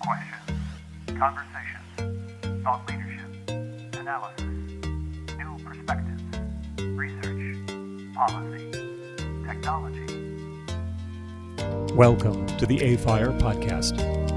Questions, 0.00 0.50
conversations, 1.18 2.62
thought 2.64 2.82
leadership, 2.88 3.30
analysis, 3.98 4.44
new 5.38 5.56
perspectives, 5.64 6.22
research, 6.96 7.56
policy, 8.14 8.72
technology. 9.46 10.06
Welcome 11.94 12.46
to 12.58 12.66
the 12.66 12.80
AFIRE 12.82 13.32
podcast. 13.38 14.31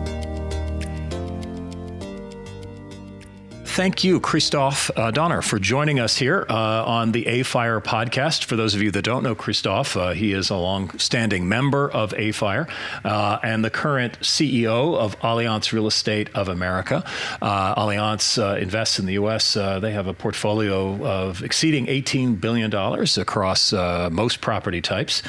Thank 3.76 4.06
you, 4.06 4.22
Christoph 4.22 4.90
uh, 4.96 5.12
Donner, 5.12 5.42
for 5.42 5.60
joining 5.60 6.00
us 6.00 6.16
here 6.16 6.46
uh, 6.50 6.86
on 6.86 7.12
the 7.12 7.28
AFIRE 7.28 7.82
podcast. 7.82 8.46
For 8.46 8.56
those 8.56 8.74
of 8.74 8.82
you 8.82 8.90
that 8.92 9.02
don't 9.02 9.22
know 9.22 9.36
Christoph, 9.36 9.98
uh, 9.98 10.12
he 10.12 10.32
is 10.32 10.50
a 10.50 10.56
long-standing 10.56 11.50
member 11.50 11.92
of 11.92 12.14
AFIRE 12.14 12.70
uh, 13.04 13.40
and 13.44 13.66
the 13.66 13.70
current 13.70 14.18
CEO 14.22 14.96
of 14.96 15.20
Allianz 15.20 15.74
Real 15.74 15.88
Estate 15.88 16.30
of 16.34 16.48
America. 16.48 17.04
Uh, 17.42 17.76
Allianz 17.76 18.42
uh, 18.42 18.56
invests 18.56 18.98
in 18.98 19.08
the 19.08 19.14
U.S. 19.14 19.56
they 19.56 19.92
have 19.92 20.08
a 20.08 20.14
portfolio 20.14 21.06
of 21.06 21.44
exceeding 21.44 21.88
$18 21.88 22.40
billion 22.40 22.74
across 22.74 23.74
most 24.10 24.40
property 24.40 24.80
types 24.80 25.22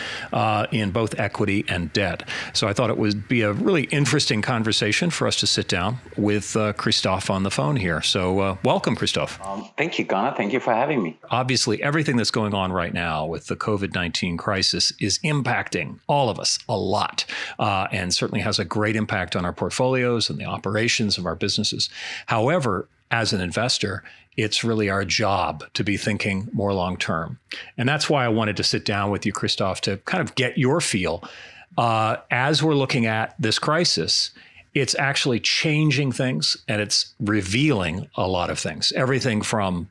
in 0.71 0.93
both 0.93 1.19
equity 1.19 1.65
and 1.67 1.93
debt. 1.93 2.23
So 2.53 2.69
I 2.69 2.73
thought 2.73 2.91
it 2.91 2.97
would 2.97 3.27
be 3.27 3.43
a 3.43 3.53
really 3.53 3.85
interesting 3.85 4.41
conversation 4.41 5.11
for 5.11 5.27
us 5.27 5.35
to 5.41 5.49
sit 5.49 5.67
down 5.67 5.99
with 6.17 6.57
Christoph 6.77 7.29
on 7.29 7.43
the 7.43 7.51
phone 7.51 7.75
here. 7.75 8.03
So 8.03 8.36
uh, 8.41 8.57
welcome, 8.65 8.97
Christoph. 8.97 9.41
Um, 9.45 9.69
thank 9.77 9.99
you, 9.99 10.05
Gunnar. 10.05 10.35
Thank 10.37 10.53
you 10.53 10.61
for 10.61 10.73
having 10.75 11.03
me. 11.03 11.19
Obviously, 11.31 11.83
everything 11.83 12.17
that's 12.17 12.31
going 12.31 12.55
on 12.55 12.73
right 12.73 12.93
now 12.93 13.27
with 13.27 13.47
the 13.47 13.57
COVID 13.57 13.95
19 13.95 14.37
crisis 14.37 14.93
is 15.01 15.19
impacting 15.21 15.99
all 16.09 16.29
of 16.29 16.39
us 16.39 16.59
a 16.69 16.77
lot 16.77 17.25
uh, 17.59 17.87
and 17.93 18.15
certainly 18.15 18.41
has 18.41 18.59
a 18.59 18.65
great 18.65 18.97
impact 18.97 19.37
on 19.37 19.45
our 19.45 19.53
portfolios 19.53 20.31
and 20.31 20.39
the 20.39 20.45
operations 20.45 21.19
of 21.19 21.27
our 21.27 21.35
businesses. 21.35 21.89
However, 22.27 22.89
as 23.11 23.33
an 23.33 23.41
investor, 23.41 24.03
it's 24.37 24.65
really 24.65 24.91
our 24.91 25.05
job 25.05 25.65
to 25.75 25.85
be 25.85 25.97
thinking 25.97 26.49
more 26.53 26.73
long 26.73 26.97
term. 26.97 27.39
And 27.79 27.89
that's 27.89 28.11
why 28.11 28.25
I 28.25 28.29
wanted 28.29 28.57
to 28.59 28.65
sit 28.65 28.85
down 28.85 29.11
with 29.11 29.25
you, 29.25 29.33
Christoph, 29.33 29.81
to 29.83 29.97
kind 29.99 30.23
of 30.23 30.35
get 30.35 30.59
your 30.59 30.81
feel. 30.81 31.23
Uh, 31.79 32.17
as 32.31 32.63
we're 32.63 32.75
looking 32.75 33.07
at 33.07 33.35
this 33.39 33.59
crisis, 33.59 34.31
it's 34.77 34.95
actually 34.99 35.41
changing 35.41 36.13
things 36.13 36.55
and 36.69 36.83
it's 36.83 37.15
revealing 37.19 38.11
a 38.15 38.29
lot 38.29 38.51
of 38.51 38.59
things. 38.59 38.93
Everything 38.95 39.41
from 39.41 39.89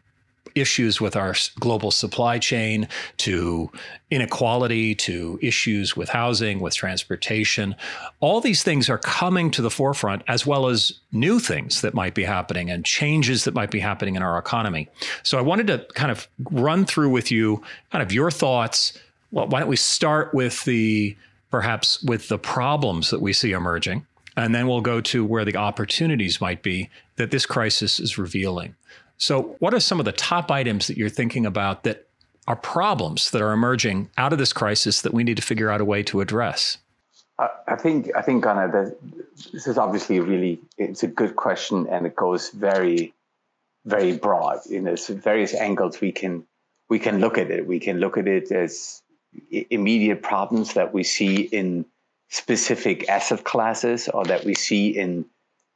issues 0.54 1.02
with 1.02 1.16
our 1.16 1.34
global 1.60 1.90
supply 1.90 2.38
chain 2.38 2.88
to 3.18 3.70
inequality 4.12 4.94
to 4.94 5.40
issues 5.42 5.98
with 5.98 6.08
housing, 6.10 6.60
with 6.60 6.76
transportation. 6.76 7.76
All 8.20 8.40
these 8.40 8.62
things 8.62 8.88
are 8.88 9.00
coming 9.00 9.50
to 9.52 9.64
the 9.64 9.72
forefront, 9.72 10.22
as 10.28 10.46
well 10.46 10.68
as 10.68 10.94
new 11.12 11.40
things 11.40 11.82
that 11.82 11.96
might 11.96 12.14
be 12.14 12.24
happening 12.24 12.70
and 12.70 12.86
changes 12.86 13.44
that 13.46 13.56
might 13.56 13.72
be 13.72 13.80
happening 13.80 14.16
in 14.16 14.22
our 14.22 14.38
economy. 14.38 14.88
So 15.24 15.40
I 15.40 15.42
wanted 15.42 15.66
to 15.68 15.80
kind 15.96 16.12
of 16.12 16.28
run 16.52 16.86
through 16.86 17.10
with 17.10 17.32
you 17.32 17.64
kind 17.92 18.04
of 18.04 18.14
your 18.14 18.30
thoughts. 18.30 18.94
Well, 19.32 19.48
why 19.48 19.62
don't 19.62 19.68
we 19.68 19.78
start 19.78 20.32
with 20.32 20.64
the 20.64 21.18
perhaps 21.50 22.04
with 22.04 22.28
the 22.28 22.38
problems 22.38 23.10
that 23.10 23.20
we 23.20 23.34
see 23.34 23.52
emerging? 23.52 24.06
And 24.38 24.54
then 24.54 24.68
we'll 24.68 24.82
go 24.82 25.00
to 25.02 25.24
where 25.24 25.46
the 25.46 25.56
opportunities 25.56 26.42
might 26.42 26.62
be 26.62 26.90
that 27.16 27.32
this 27.32 27.46
crisis 27.46 28.00
is 28.00 28.18
revealing. 28.18 28.76
So, 29.18 29.56
what 29.60 29.74
are 29.74 29.80
some 29.80 30.00
of 30.00 30.06
the 30.06 30.12
top 30.12 30.52
items 30.52 30.88
that 30.88 30.98
you're 30.98 31.10
thinking 31.10 31.46
about 31.46 31.84
that 31.84 32.08
are 32.48 32.56
problems 32.56 33.32
that 33.32 33.42
are 33.42 33.54
emerging 33.54 34.10
out 34.18 34.34
of 34.34 34.40
this 34.40 34.54
crisis 34.54 35.02
that 35.02 35.14
we 35.14 35.24
need 35.24 35.38
to 35.38 35.42
figure 35.42 35.72
out 35.72 35.82
a 35.82 35.86
way 35.86 36.04
to 36.04 36.22
address? 36.22 36.78
I 37.38 37.76
think 37.76 38.12
I 38.16 38.22
think 38.22 38.46
that 38.46 38.96
this 39.52 39.68
is 39.68 39.78
obviously 39.78 40.20
really 40.22 40.60
it's 40.78 41.04
a 41.04 41.08
good 41.08 41.36
question 41.36 41.88
and 41.90 42.06
it 42.06 42.16
goes 42.16 42.50
very, 42.52 43.14
very 43.84 44.16
broad. 44.18 44.60
You 44.68 44.80
know, 44.80 44.86
there's 44.86 45.08
various 45.08 45.54
angles 45.54 46.00
we 46.00 46.14
can 46.14 46.46
we 46.88 47.00
can 47.00 47.20
look 47.20 47.38
at 47.38 47.52
it. 47.52 47.68
We 47.68 47.80
can 47.80 48.00
look 48.00 48.18
at 48.18 48.28
it 48.28 48.52
as 48.52 49.02
immediate 49.50 50.24
problems 50.24 50.76
that 50.76 50.94
we 50.94 51.04
see 51.04 51.42
in 51.42 51.86
specific 52.36 53.08
asset 53.08 53.46
classes 53.46 54.10
or 54.10 54.26
that 54.26 54.44
we 54.44 54.54
see 54.54 54.90
in 54.90 55.26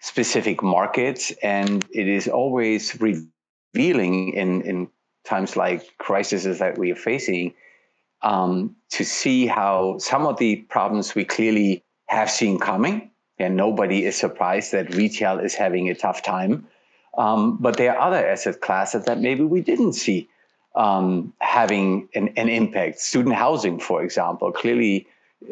specific 0.01 0.61
markets. 0.61 1.31
And 1.41 1.85
it 1.91 2.07
is 2.07 2.27
always 2.27 2.99
revealing 2.99 4.33
in, 4.33 4.61
in 4.63 4.89
times 5.23 5.55
like 5.55 5.97
crises 5.99 6.59
that 6.59 6.77
we 6.77 6.91
are 6.91 6.97
facing 6.97 7.53
um, 8.21 8.75
to 8.91 9.05
see 9.05 9.47
how 9.47 9.99
some 9.99 10.25
of 10.25 10.37
the 10.37 10.57
problems 10.57 11.15
we 11.15 11.23
clearly 11.23 11.85
have 12.07 12.29
seen 12.29 12.59
coming. 12.59 13.11
And 13.37 13.55
nobody 13.55 14.03
is 14.03 14.17
surprised 14.17 14.73
that 14.73 14.93
retail 14.93 15.39
is 15.39 15.55
having 15.55 15.89
a 15.89 15.95
tough 15.95 16.21
time. 16.23 16.67
Um, 17.17 17.57
but 17.61 17.77
there 17.77 17.97
are 17.97 18.07
other 18.07 18.27
asset 18.27 18.59
classes 18.59 19.05
that 19.05 19.21
maybe 19.21 19.43
we 19.43 19.61
didn't 19.61 19.93
see 19.93 20.27
um, 20.75 21.33
having 21.39 22.09
an, 22.13 22.33
an, 22.35 22.49
impact. 22.49 22.99
Student 22.99 23.35
housing, 23.35 23.79
for 23.79 24.03
example, 24.03 24.51
clearly 24.51 25.07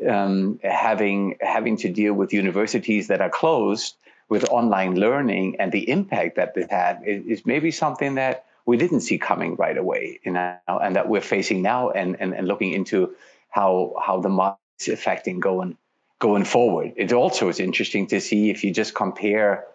um, 0.08 0.60
having 0.64 1.38
having 1.42 1.78
to 1.78 1.90
deal 1.90 2.14
with 2.14 2.34
universities 2.34 3.08
that 3.08 3.22
are 3.22 3.30
closed 3.30 3.96
with 4.30 4.50
online 4.50 4.96
learning 4.96 5.56
and 5.60 5.72
the 5.72 5.90
impact 5.90 6.36
that 6.36 6.54
this 6.54 6.70
had 6.70 7.02
is, 7.06 7.46
maybe 7.46 7.72
something 7.72 8.16
that 8.16 8.46
we 8.66 8.76
didn't 8.76 9.00
see 9.02 9.18
coming 9.18 9.56
right 9.56 9.78
away 9.78 10.20
you 10.26 10.34
know, 10.34 10.58
and 10.68 10.98
that 10.98 11.08
we're 11.08 11.22
facing 11.22 11.62
now 11.62 11.90
and, 11.92 12.18
and, 12.20 12.34
and 12.34 12.48
looking 12.48 12.74
into 12.74 13.16
how 13.50 13.96
how 14.06 14.20
the 14.20 14.30
market 14.30 14.60
is 14.80 14.90
affecting 14.90 15.40
going 15.40 15.78
going 16.20 16.44
forward. 16.44 16.94
It 16.96 17.14
also 17.14 17.48
is 17.48 17.60
interesting 17.60 18.08
to 18.08 18.20
see 18.20 18.50
if 18.50 18.64
you 18.64 18.74
just 18.74 18.94
compare 18.94 19.66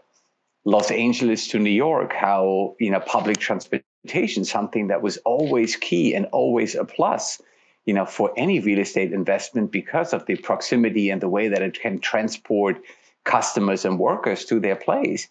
Los 0.65 0.91
Angeles 0.91 1.49
to 1.49 1.59
New 1.59 1.71
York, 1.71 2.13
how 2.13 2.77
you 2.79 2.91
know 2.91 3.01
public 3.01 3.39
transportation, 3.39 4.45
something 4.45 4.89
that 4.89 5.03
was 5.03 5.17
always 5.19 5.77
key 5.77 6.15
and 6.15 6.27
always 6.27 6.75
a 6.75 6.85
plus, 6.85 7.41
you 7.85 7.95
know, 7.95 8.07
for 8.07 8.33
any 8.37 8.61
real 8.61 8.79
estate 8.79 9.13
investment 9.13 9.73
because 9.73 10.13
of 10.13 10.27
the 10.27 10.37
proximity 10.37 11.11
and 11.11 11.21
the 11.21 11.29
way 11.29 11.49
that 11.49 11.63
it 11.63 11.79
can 11.81 11.99
transport 11.99 12.81
customers 13.25 13.85
and 13.85 13.99
workers 13.99 14.45
to 14.47 14.61
their 14.61 14.77
place, 14.77 15.29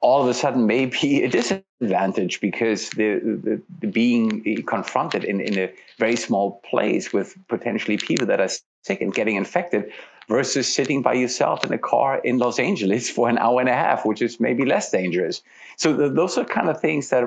all 0.00 0.22
of 0.22 0.28
a 0.28 0.34
sudden 0.34 0.66
may 0.66 0.86
be 0.86 1.22
a 1.24 1.28
disadvantage 1.28 2.40
because 2.40 2.90
the, 2.90 3.62
being 3.90 4.64
confronted 4.66 5.24
in, 5.24 5.40
in 5.40 5.58
a 5.58 5.72
very 5.98 6.16
small 6.16 6.60
place 6.70 7.12
with 7.12 7.36
potentially 7.48 7.96
people 7.96 8.26
that 8.26 8.40
are 8.40 8.50
sick 8.82 9.00
and 9.00 9.14
getting 9.14 9.36
infected 9.36 9.90
versus 10.28 10.72
sitting 10.72 11.02
by 11.02 11.12
yourself 11.12 11.64
in 11.64 11.72
a 11.72 11.78
car 11.78 12.18
in 12.18 12.38
Los 12.38 12.58
Angeles 12.58 13.08
for 13.16 13.28
an 13.28 13.38
hour 13.38 13.60
and 13.60 13.68
a 13.68 13.74
half, 13.74 14.04
which 14.04 14.20
is 14.20 14.38
maybe 14.40 14.64
less 14.64 14.90
dangerous. 14.90 15.42
So 15.76 15.92
those 15.92 16.36
are 16.36 16.44
kind 16.44 16.68
of 16.68 16.80
things 16.80 17.10
that 17.10 17.24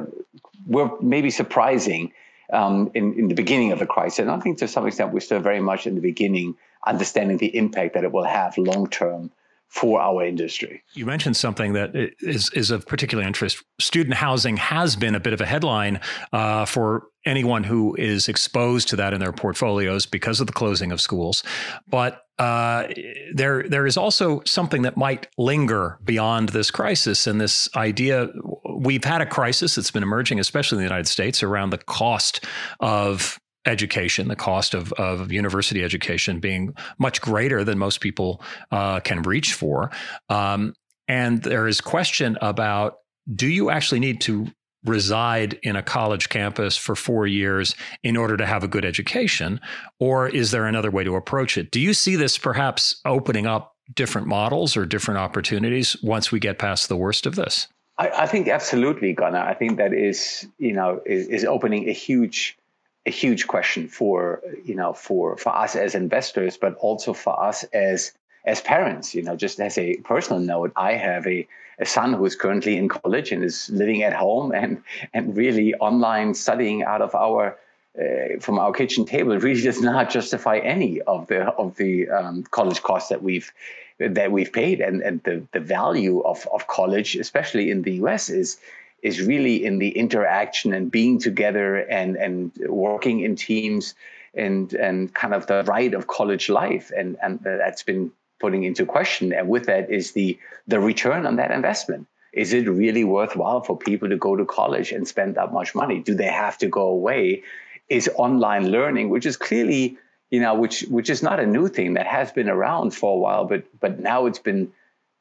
were 0.68 0.90
maybe 1.02 1.32
surprising 1.32 2.12
um, 2.52 2.92
in, 2.94 3.14
in 3.18 3.28
the 3.28 3.36
beginning 3.36 3.72
of 3.72 3.80
the 3.80 3.86
crisis. 3.86 4.20
And 4.20 4.32
I 4.32 4.40
think 4.40 4.58
to 4.60 4.68
some 4.68 4.88
extent 4.88 5.14
we're 5.14 5.20
still 5.20 5.40
very 5.40 5.62
much 5.62 5.88
in 5.88 5.96
the 5.96 6.02
beginning, 6.02 6.56
understanding 6.86 7.38
the 7.38 7.56
impact 7.56 7.94
that 7.94 8.04
it 8.04 8.12
will 8.12 8.26
have 8.26 8.58
long 8.58 8.88
term 8.90 9.32
for 9.70 10.02
our 10.02 10.26
industry. 10.26 10.84
You 10.94 11.06
mentioned 11.06 11.38
something 11.38 11.74
that 11.74 11.92
is, 12.22 12.50
is 12.54 12.72
of 12.72 12.88
particular 12.88 13.24
interest. 13.24 13.64
Student 13.80 14.16
housing 14.16 14.58
has 14.58 14.96
been 14.96 15.14
a 15.14 15.20
bit 15.20 15.32
of 15.32 15.42
a 15.42 15.46
headline 15.46 16.02
uh, 16.34 16.66
for 16.66 17.04
anyone 17.24 17.64
who 17.64 17.96
is 17.96 18.28
exposed 18.28 18.88
to 18.90 18.96
that 18.96 19.14
in 19.14 19.20
their 19.20 19.32
portfolios 19.32 20.08
because 20.08 20.40
of 20.40 20.48
the 20.48 20.54
closing 20.54 20.92
of 20.92 21.00
schools. 21.00 21.44
But 21.88 22.24
uh, 22.40 22.88
there, 23.34 23.68
there 23.68 23.86
is 23.86 23.98
also 23.98 24.42
something 24.46 24.84
that 24.84 24.96
might 24.96 25.28
linger 25.38 26.00
beyond 26.04 26.50
this 26.50 26.72
crisis, 26.72 27.28
and 27.28 27.40
this 27.40 27.70
idea. 27.76 28.30
We've 28.78 29.04
had 29.04 29.22
a 29.22 29.26
crisis 29.26 29.76
that's 29.76 29.92
been 29.92 30.04
emerging, 30.04 30.40
especially 30.40 30.78
in 30.78 30.84
the 30.84 30.90
United 30.90 31.08
States, 31.08 31.44
around 31.44 31.72
the 31.72 31.78
cost 31.78 32.46
of 32.80 33.38
education, 33.66 34.30
the 34.30 34.38
cost 34.38 34.74
of, 34.74 34.94
of 34.94 35.32
university 35.34 35.84
education 35.84 36.40
being 36.40 36.74
much 36.98 37.20
greater 37.20 37.66
than 37.66 37.78
most 37.78 38.00
people 38.00 38.42
uh, 38.72 39.02
can 39.02 39.22
reach 39.24 39.54
for. 39.54 39.92
Um, 40.30 40.74
and 41.10 41.44
there 41.44 41.68
is 41.68 41.82
question 41.82 42.38
about 42.42 42.96
do 43.36 43.48
you 43.48 43.70
actually 43.70 44.00
need 44.00 44.22
to 44.22 44.48
reside 44.86 45.60
in 45.64 45.76
a 45.76 45.84
college 45.84 46.30
campus 46.30 46.78
for 46.78 46.96
four 46.96 47.28
years 47.28 47.76
in 48.04 48.16
order 48.16 48.38
to 48.38 48.46
have 48.46 48.64
a 48.64 48.68
good 48.68 48.86
education? 48.86 49.60
Or 50.00 50.28
is 50.28 50.52
there 50.52 50.66
another 50.66 50.92
way 50.92 51.04
to 51.04 51.16
approach 51.16 51.58
it? 51.58 51.72
Do 51.72 51.80
you 51.80 51.94
see 51.94 52.16
this 52.16 52.38
perhaps 52.38 53.02
opening 53.06 53.46
up 53.46 53.76
different 53.94 54.28
models 54.28 54.78
or 54.78 54.86
different 54.86 55.20
opportunities 55.20 55.98
once 56.02 56.32
we 56.32 56.40
get 56.40 56.60
past 56.60 56.90
the 56.90 56.96
worst 56.96 57.26
of 57.26 57.36
this? 57.36 57.68
I, 57.98 58.10
I 58.10 58.28
think 58.28 58.48
absolutely, 58.48 59.14
Gunnar. 59.14 59.40
I 59.40 59.54
think 59.54 59.78
that 59.78 59.94
is, 59.94 60.48
you 60.58 60.74
know, 60.74 61.02
is, 61.06 61.28
is 61.28 61.46
opening 61.46 61.90
a 61.90 61.94
huge 61.94 62.58
a 63.06 63.12
huge 63.12 63.48
question 63.48 63.88
for 63.88 64.42
you 64.64 64.76
know 64.76 64.94
for 64.94 65.38
for 65.38 65.56
us 65.56 65.76
as 65.76 65.96
investors, 65.96 66.58
but 66.58 66.76
also 66.76 67.14
for 67.14 67.38
us 67.42 67.64
as 67.74 68.14
as 68.46 68.62
parents. 68.62 69.14
You 69.14 69.24
know, 69.24 69.36
just 69.36 69.60
as 69.60 69.78
a 69.78 69.98
personal 69.98 70.40
note, 70.40 70.72
I 70.76 70.94
have 70.94 71.28
a 71.28 71.48
a 71.80 71.86
son 71.86 72.14
who 72.14 72.26
is 72.26 72.36
currently 72.36 72.78
in 72.78 72.90
college 72.90 73.32
and 73.32 73.44
is 73.44 73.70
living 73.70 74.04
at 74.04 74.14
home 74.14 74.52
and 74.52 74.82
and 75.14 75.36
really 75.36 75.74
online 75.76 76.34
studying 76.34 76.84
out 76.84 77.02
of 77.02 77.16
our 77.16 77.58
uh, 78.00 78.40
from 78.40 78.60
our 78.60 78.72
kitchen 78.72 79.06
table 79.06 79.38
really 79.40 79.62
does 79.62 79.82
not 79.82 80.10
justify 80.10 80.58
any 80.60 81.02
of 81.02 81.28
the 81.28 81.46
of 81.56 81.76
the 81.78 82.10
um, 82.10 82.44
college 82.44 82.82
costs 82.82 83.10
that 83.10 83.24
we've 83.24 83.52
that 84.00 84.32
we've 84.32 84.54
paid, 84.54 84.80
and 84.80 85.02
and 85.02 85.22
the 85.24 85.46
the 85.52 85.60
value 85.60 86.22
of 86.22 86.48
of 86.54 86.68
college, 86.68 87.16
especially 87.16 87.70
in 87.72 87.82
the 87.82 87.94
U.S., 87.96 88.30
is 88.30 88.58
is 89.02 89.22
really 89.22 89.66
in 89.66 89.80
the 89.80 89.90
interaction 89.90 90.74
and 90.74 90.92
being 90.92 91.20
together 91.20 91.78
and 91.78 92.16
and 92.16 92.52
working 92.68 93.22
in 93.22 93.36
teams 93.36 93.96
and 94.34 94.74
and 94.74 95.14
kind 95.14 95.34
of 95.34 95.48
the 95.48 95.64
ride 95.64 95.94
of 95.94 96.08
college 96.08 96.50
life, 96.50 96.92
and 96.96 97.18
and 97.22 97.40
that's 97.44 97.84
been 97.84 98.12
putting 98.40 98.64
into 98.64 98.86
question. 98.86 99.34
And 99.34 99.48
with 99.48 99.66
that 99.66 99.90
is 99.90 100.12
the 100.12 100.38
the 100.68 100.80
return 100.80 101.26
on 101.26 101.36
that 101.38 101.52
investment. 101.52 102.08
Is 102.32 102.54
it 102.54 102.70
really 102.70 103.04
worthwhile 103.04 103.62
for 103.62 103.76
people 103.76 104.10
to 104.10 104.18
go 104.18 104.36
to 104.36 104.46
college 104.46 104.92
and 104.92 105.08
spend 105.08 105.36
that 105.36 105.52
much 105.52 105.74
money? 105.74 106.00
Do 106.00 106.14
they 106.14 106.28
have 106.28 106.58
to 106.60 106.68
go 106.68 106.88
away? 106.88 107.44
Is 107.90 108.10
online 108.16 108.70
learning, 108.70 109.10
which 109.10 109.26
is 109.26 109.36
clearly 109.36 109.98
you 110.30 110.40
know, 110.40 110.54
which 110.54 110.82
which 110.84 111.10
is 111.10 111.24
not 111.24 111.40
a 111.40 111.46
new 111.46 111.68
thing 111.68 111.96
that 111.96 112.06
has 112.06 112.32
been 112.32 112.50
around 112.50 112.94
for 112.94 113.16
a 113.16 113.18
while, 113.18 113.46
but 113.46 113.64
but 113.80 114.00
now 114.00 114.26
it's 114.26 114.40
been 114.40 114.72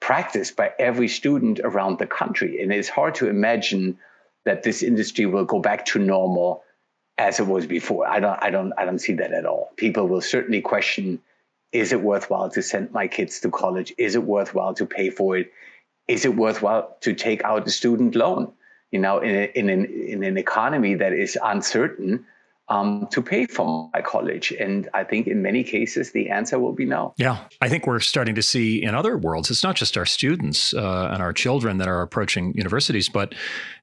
practiced 0.00 0.54
by 0.54 0.72
every 0.78 1.08
student 1.08 1.60
around 1.64 1.98
the 1.98 2.06
country, 2.06 2.62
and 2.62 2.72
it's 2.72 2.88
hard 2.88 3.14
to 3.16 3.28
imagine 3.28 3.98
that 4.44 4.62
this 4.62 4.82
industry 4.82 5.26
will 5.26 5.44
go 5.44 5.58
back 5.58 5.84
to 5.86 5.98
normal 5.98 6.62
as 7.16 7.40
it 7.40 7.46
was 7.46 7.66
before. 7.66 8.06
I 8.06 8.20
don't 8.20 8.38
I 8.42 8.50
don't 8.50 8.72
I 8.76 8.84
don't 8.84 8.98
see 8.98 9.14
that 9.14 9.32
at 9.32 9.46
all. 9.46 9.70
People 9.76 10.08
will 10.08 10.20
certainly 10.20 10.60
question 10.60 11.20
is 11.72 11.92
it 11.92 12.00
worthwhile 12.00 12.50
to 12.50 12.62
send 12.62 12.92
my 12.92 13.08
kids 13.08 13.40
to 13.40 13.50
college? 13.50 13.92
Is 13.98 14.14
it 14.14 14.22
worthwhile 14.22 14.74
to 14.74 14.86
pay 14.86 15.10
for 15.10 15.36
it? 15.36 15.52
Is 16.06 16.24
it 16.24 16.34
worthwhile 16.34 16.96
to 17.00 17.14
take 17.14 17.44
out 17.44 17.66
a 17.66 17.70
student 17.70 18.14
loan? 18.14 18.52
You 18.90 19.00
know, 19.00 19.18
in, 19.18 19.34
a, 19.34 19.52
in, 19.54 19.68
an, 19.68 19.84
in 19.84 20.24
an 20.24 20.38
economy 20.38 20.94
that 20.94 21.12
is 21.12 21.38
uncertain, 21.42 22.24
um, 22.70 23.06
to 23.10 23.22
pay 23.22 23.46
for 23.46 23.90
my 23.92 24.00
college? 24.00 24.52
And 24.52 24.88
I 24.94 25.04
think 25.04 25.26
in 25.26 25.42
many 25.42 25.62
cases, 25.62 26.12
the 26.12 26.30
answer 26.30 26.58
will 26.58 26.72
be 26.72 26.86
no. 26.86 27.14
Yeah. 27.16 27.38
I 27.60 27.68
think 27.68 27.86
we're 27.86 28.00
starting 28.00 28.34
to 28.34 28.42
see 28.42 28.82
in 28.82 28.94
other 28.94 29.18
worlds, 29.18 29.50
it's 29.50 29.62
not 29.62 29.76
just 29.76 29.96
our 29.96 30.06
students 30.06 30.72
uh, 30.72 31.10
and 31.12 31.22
our 31.22 31.32
children 31.32 31.78
that 31.78 31.88
are 31.88 32.00
approaching 32.00 32.52
universities, 32.54 33.08
but 33.08 33.34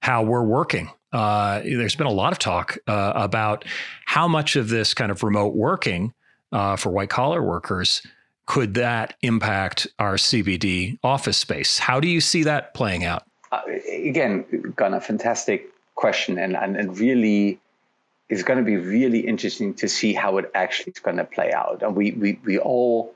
how 0.01 0.23
we're 0.23 0.43
working. 0.43 0.89
Uh, 1.11 1.61
there's 1.61 1.95
been 1.95 2.07
a 2.07 2.11
lot 2.11 2.31
of 2.31 2.39
talk 2.39 2.77
uh, 2.87 3.13
about 3.15 3.63
how 4.05 4.27
much 4.27 4.55
of 4.55 4.69
this 4.69 4.93
kind 4.93 5.11
of 5.11 5.23
remote 5.23 5.55
working 5.55 6.13
uh, 6.55 6.77
for 6.77 6.89
white 6.89 7.09
collar 7.09 7.43
workers 7.43 8.01
could 8.45 8.75
that 8.75 9.15
impact 9.21 9.87
our 9.99 10.15
CBD 10.15 10.97
office 11.03 11.37
space? 11.37 11.79
How 11.79 11.99
do 11.99 12.07
you 12.07 12.21
see 12.21 12.43
that 12.43 12.73
playing 12.73 13.03
out? 13.03 13.23
Uh, 13.51 13.61
again, 13.91 14.45
a 14.77 15.01
fantastic 15.01 15.69
question 15.95 16.37
and, 16.37 16.55
and, 16.55 16.77
and 16.77 16.97
really 16.97 17.59
it's 18.29 18.43
going 18.43 18.57
to 18.57 18.65
be 18.65 18.77
really 18.77 19.19
interesting 19.19 19.73
to 19.75 19.87
see 19.87 20.13
how 20.13 20.37
it 20.37 20.49
actually 20.55 20.93
is 20.93 20.99
going 20.99 21.17
to 21.17 21.25
play 21.25 21.51
out. 21.51 21.83
And 21.83 21.95
we, 21.95 22.11
we, 22.11 22.39
we 22.45 22.57
all 22.57 23.13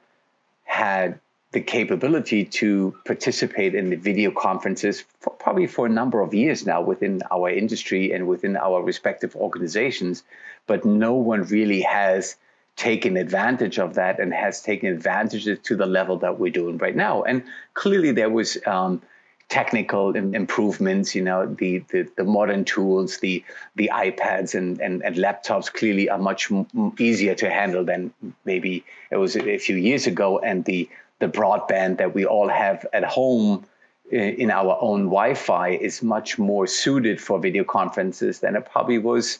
had 0.65 1.19
the 1.51 1.61
capability 1.61 2.45
to 2.45 2.95
participate 3.05 3.73
in 3.73 3.89
the 3.89 3.95
video 3.95 4.31
conferences 4.31 5.03
for, 5.19 5.31
probably 5.31 5.65
for 5.65 5.85
a 5.85 5.89
number 5.89 6.21
of 6.21 6.33
years 6.33 6.65
now 6.65 6.81
within 6.81 7.21
our 7.31 7.49
industry 7.49 8.11
and 8.11 8.27
within 8.27 8.57
our 8.57 8.83
respective 8.83 9.35
organizations, 9.35 10.23
but 10.67 10.85
no 10.85 11.13
one 11.13 11.43
really 11.43 11.81
has 11.81 12.35
taken 12.79 13.17
advantage 13.17 13.77
of 13.77 13.93
that 13.95 14.19
and 14.21 14.33
has 14.33 14.61
taken 14.61 14.89
advantage 14.89 15.45
to 15.61 15.75
the 15.75 15.85
level 15.85 16.17
that 16.17 16.39
we're 16.39 16.51
doing 16.51 16.77
right 16.77 16.95
now. 16.95 17.21
And 17.23 17.43
clearly, 17.73 18.13
there 18.13 18.29
was 18.29 18.57
um, 18.65 19.01
technical 19.49 20.15
improvements, 20.15 21.13
you 21.13 21.21
know, 21.21 21.45
the, 21.45 21.79
the, 21.89 22.07
the 22.15 22.23
modern 22.23 22.63
tools, 22.63 23.17
the 23.17 23.43
the 23.75 23.91
iPads 23.93 24.55
and, 24.55 24.79
and, 24.79 25.03
and 25.03 25.15
laptops 25.17 25.71
clearly 25.71 26.09
are 26.09 26.17
much 26.17 26.49
easier 26.97 27.35
to 27.35 27.49
handle 27.49 27.83
than 27.83 28.13
maybe 28.45 28.85
it 29.11 29.17
was 29.17 29.35
a 29.35 29.57
few 29.57 29.75
years 29.75 30.07
ago. 30.07 30.39
And 30.39 30.63
the 30.63 30.89
the 31.19 31.27
broadband 31.27 31.97
that 31.97 32.15
we 32.15 32.25
all 32.25 32.47
have 32.47 32.85
at 32.93 33.03
home 33.03 33.65
in 34.09 34.49
our 34.49 34.77
own 34.79 35.01
Wi-Fi 35.05 35.69
is 35.69 36.01
much 36.01 36.39
more 36.39 36.65
suited 36.65 37.19
for 37.21 37.39
video 37.39 37.65
conferences 37.65 38.39
than 38.39 38.55
it 38.55 38.65
probably 38.71 38.99
was 38.99 39.39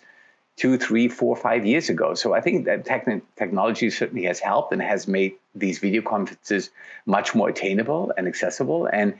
two, 0.59 0.77
three, 0.77 1.07
four, 1.07 1.35
five 1.35 1.65
years 1.65 1.89
ago. 1.89 2.13
So 2.13 2.33
I 2.33 2.41
think 2.41 2.65
that 2.65 2.85
techn- 2.85 3.21
technology 3.37 3.89
certainly 3.89 4.25
has 4.25 4.39
helped 4.39 4.73
and 4.73 4.81
has 4.81 5.07
made 5.07 5.33
these 5.55 5.79
video 5.79 6.01
conferences 6.01 6.69
much 7.05 7.33
more 7.33 7.49
attainable 7.49 8.13
and 8.17 8.27
accessible. 8.27 8.87
And 8.91 9.13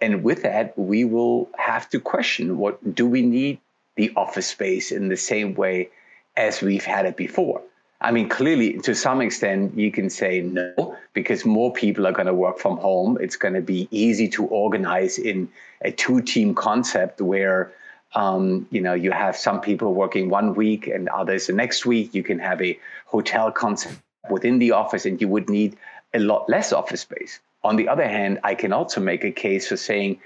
and 0.00 0.22
with 0.22 0.42
that, 0.42 0.78
we 0.78 1.04
will 1.04 1.48
have 1.56 1.88
to 1.90 2.00
question 2.00 2.58
what 2.58 2.94
do 2.94 3.06
we 3.06 3.22
need 3.22 3.58
the 3.94 4.12
office 4.16 4.46
space 4.46 4.92
in 4.92 5.08
the 5.08 5.16
same 5.16 5.54
way 5.54 5.88
as 6.36 6.60
we've 6.60 6.84
had 6.84 7.06
it 7.06 7.16
before? 7.16 7.62
I 8.00 8.10
mean, 8.12 8.28
clearly, 8.28 8.78
to 8.80 8.94
some 8.94 9.22
extent, 9.22 9.76
you 9.76 9.90
can 9.90 10.10
say 10.10 10.42
no, 10.42 10.96
because 11.14 11.46
more 11.46 11.72
people 11.72 12.06
are 12.06 12.12
going 12.12 12.26
to 12.26 12.34
work 12.34 12.58
from 12.58 12.76
home. 12.76 13.16
It's 13.20 13.36
going 13.36 13.54
to 13.54 13.62
be 13.62 13.88
easy 13.90 14.28
to 14.36 14.44
organize 14.46 15.16
in 15.16 15.48
a 15.80 15.90
two-team 15.90 16.54
concept 16.54 17.22
where, 17.22 17.72
um, 18.14 18.66
you 18.70 18.80
know, 18.80 18.94
you 18.94 19.10
have 19.10 19.36
some 19.36 19.60
people 19.60 19.94
working 19.94 20.30
one 20.30 20.54
week 20.54 20.86
and 20.86 21.08
others 21.08 21.46
the 21.46 21.52
next 21.52 21.84
week. 21.84 22.14
You 22.14 22.22
can 22.22 22.38
have 22.38 22.62
a 22.62 22.78
hotel 23.04 23.50
concept 23.52 23.96
within 24.30 24.58
the 24.58 24.72
office, 24.72 25.06
and 25.06 25.20
you 25.20 25.28
would 25.28 25.50
need 25.50 25.76
a 26.14 26.18
lot 26.18 26.48
less 26.48 26.72
office 26.72 27.02
space. 27.02 27.40
On 27.62 27.76
the 27.76 27.88
other 27.88 28.06
hand, 28.06 28.40
I 28.44 28.54
can 28.54 28.72
also 28.72 29.00
make 29.00 29.24
a 29.24 29.30
case 29.30 29.68
for 29.68 29.76
saying 29.76 30.20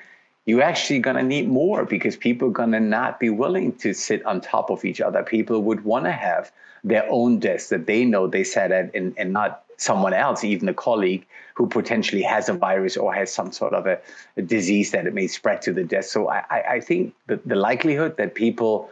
you're 0.46 0.62
actually 0.62 1.00
going 1.00 1.16
to 1.16 1.22
need 1.22 1.48
more 1.48 1.84
because 1.84 2.16
people 2.16 2.48
are 2.48 2.52
going 2.52 2.72
to 2.72 2.80
not 2.80 3.20
be 3.20 3.30
willing 3.30 3.72
to 3.76 3.92
sit 3.94 4.24
on 4.24 4.40
top 4.40 4.70
of 4.70 4.84
each 4.84 5.00
other. 5.00 5.22
People 5.22 5.62
would 5.62 5.84
want 5.84 6.04
to 6.04 6.12
have 6.12 6.52
their 6.82 7.06
own 7.10 7.38
desk 7.38 7.68
that 7.68 7.86
they 7.86 8.04
know 8.04 8.26
they 8.26 8.44
sat 8.44 8.72
at 8.72 8.94
and, 8.94 9.14
and 9.16 9.32
not 9.32 9.64
someone 9.80 10.12
else, 10.12 10.44
even 10.44 10.68
a 10.68 10.74
colleague 10.74 11.26
who 11.54 11.66
potentially 11.66 12.22
has 12.22 12.48
a 12.48 12.52
virus 12.52 12.96
or 12.96 13.12
has 13.14 13.32
some 13.32 13.52
sort 13.52 13.74
of 13.74 13.86
a, 13.86 13.98
a 14.36 14.42
disease 14.42 14.90
that 14.90 15.06
it 15.06 15.14
may 15.14 15.26
spread 15.26 15.62
to 15.62 15.72
the 15.72 15.84
desk. 15.84 16.10
So 16.10 16.28
I, 16.28 16.74
I 16.76 16.80
think 16.80 17.14
that 17.26 17.46
the 17.46 17.56
likelihood 17.56 18.16
that 18.16 18.34
people 18.34 18.90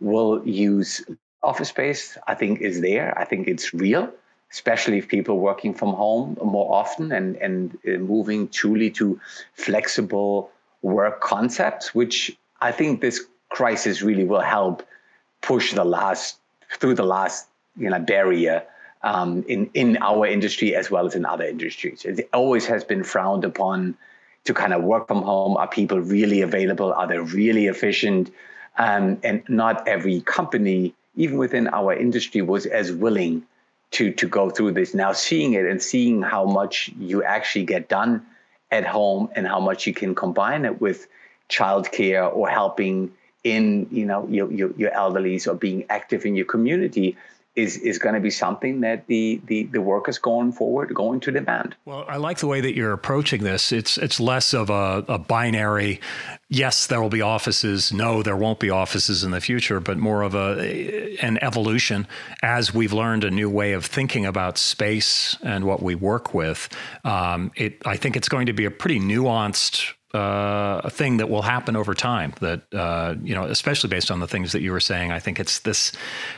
will 0.00 0.46
use 0.46 1.04
office 1.42 1.68
space, 1.68 2.16
I 2.26 2.34
think, 2.34 2.60
is 2.60 2.80
there. 2.80 3.16
I 3.18 3.24
think 3.24 3.48
it's 3.48 3.74
real 3.74 4.12
especially 4.50 4.98
if 4.98 5.08
people 5.08 5.38
working 5.38 5.74
from 5.74 5.92
home 5.92 6.38
more 6.42 6.74
often 6.74 7.12
and, 7.12 7.36
and 7.36 7.76
uh, 7.86 7.98
moving 7.98 8.48
truly 8.48 8.90
to 8.90 9.20
flexible 9.54 10.50
work 10.82 11.20
concepts, 11.20 11.94
which 11.94 12.36
I 12.60 12.72
think 12.72 13.00
this 13.00 13.26
crisis 13.50 14.02
really 14.02 14.24
will 14.24 14.40
help 14.40 14.86
push 15.42 15.72
the 15.72 15.84
last 15.84 16.38
through 16.78 16.94
the 16.94 17.04
last 17.04 17.46
you 17.76 17.88
know 17.88 17.98
barrier 17.98 18.62
um, 19.02 19.44
in 19.48 19.70
in 19.74 19.96
our 19.98 20.26
industry 20.26 20.74
as 20.74 20.90
well 20.90 21.06
as 21.06 21.14
in 21.14 21.24
other 21.24 21.44
industries. 21.44 22.04
It 22.04 22.28
always 22.32 22.66
has 22.66 22.84
been 22.84 23.04
frowned 23.04 23.44
upon 23.44 23.96
to 24.44 24.54
kind 24.54 24.72
of 24.72 24.82
work 24.82 25.08
from 25.08 25.22
home. 25.22 25.56
Are 25.56 25.68
people 25.68 26.00
really 26.00 26.40
available? 26.42 26.92
Are 26.92 27.06
they 27.06 27.18
really 27.18 27.66
efficient? 27.66 28.30
Um, 28.76 29.18
and 29.24 29.42
not 29.48 29.88
every 29.88 30.20
company, 30.20 30.94
even 31.16 31.36
within 31.36 31.68
our 31.68 31.92
industry, 31.92 32.42
was 32.42 32.66
as 32.66 32.92
willing 32.92 33.44
to 33.92 34.12
to 34.12 34.28
go 34.28 34.50
through 34.50 34.72
this 34.72 34.94
now 34.94 35.12
seeing 35.12 35.54
it 35.54 35.64
and 35.64 35.82
seeing 35.82 36.22
how 36.22 36.44
much 36.44 36.90
you 36.98 37.22
actually 37.22 37.64
get 37.64 37.88
done 37.88 38.24
at 38.70 38.84
home 38.84 39.30
and 39.34 39.46
how 39.46 39.60
much 39.60 39.86
you 39.86 39.94
can 39.94 40.14
combine 40.14 40.64
it 40.64 40.80
with 40.80 41.06
childcare 41.48 42.30
or 42.34 42.48
helping 42.48 43.10
in 43.44 43.86
you 43.90 44.04
know 44.04 44.26
your, 44.28 44.52
your, 44.52 44.70
your 44.76 44.90
elderlies 44.90 45.46
or 45.46 45.54
being 45.54 45.84
active 45.88 46.26
in 46.26 46.34
your 46.36 46.44
community 46.44 47.16
is 47.58 47.76
is 47.78 47.98
going 47.98 48.14
to 48.14 48.20
be 48.20 48.30
something 48.30 48.80
that 48.80 49.06
the, 49.08 49.40
the 49.46 49.64
the 49.64 49.80
workers 49.80 50.16
going 50.16 50.52
forward 50.52 50.94
going 50.94 51.20
to 51.20 51.32
demand. 51.32 51.74
Well, 51.84 52.04
I 52.08 52.16
like 52.16 52.38
the 52.38 52.46
way 52.46 52.60
that 52.60 52.74
you're 52.74 52.92
approaching 52.92 53.42
this. 53.42 53.72
It's 53.72 53.98
it's 53.98 54.20
less 54.20 54.54
of 54.54 54.70
a, 54.70 55.04
a 55.08 55.18
binary. 55.18 56.00
Yes, 56.48 56.86
there 56.86 57.02
will 57.02 57.10
be 57.10 57.20
offices. 57.20 57.92
No, 57.92 58.22
there 58.22 58.36
won't 58.36 58.60
be 58.60 58.70
offices 58.70 59.24
in 59.24 59.32
the 59.32 59.40
future. 59.40 59.80
But 59.80 59.98
more 59.98 60.22
of 60.22 60.34
a 60.34 61.16
an 61.20 61.38
evolution 61.42 62.06
as 62.42 62.72
we've 62.72 62.92
learned 62.92 63.24
a 63.24 63.30
new 63.30 63.50
way 63.50 63.72
of 63.72 63.84
thinking 63.84 64.24
about 64.24 64.56
space 64.56 65.36
and 65.42 65.64
what 65.64 65.82
we 65.82 65.94
work 65.96 66.32
with. 66.32 66.68
Um, 67.04 67.50
it 67.56 67.82
I 67.84 67.96
think 67.96 68.16
it's 68.16 68.28
going 68.28 68.46
to 68.46 68.52
be 68.52 68.64
a 68.64 68.70
pretty 68.70 69.00
nuanced 69.00 69.94
uh, 70.14 70.80
a 70.84 70.90
thing 70.90 71.18
that 71.18 71.28
will 71.28 71.42
happen 71.42 71.76
over 71.76 71.92
time. 71.92 72.32
That 72.40 72.62
uh, 72.72 73.16
you 73.22 73.34
know, 73.34 73.44
especially 73.44 73.90
based 73.90 74.10
on 74.10 74.20
the 74.20 74.28
things 74.28 74.52
that 74.52 74.62
you 74.62 74.72
were 74.72 74.80
saying, 74.80 75.12
I 75.12 75.18
think 75.18 75.38
it's 75.38 75.58
this 75.60 75.92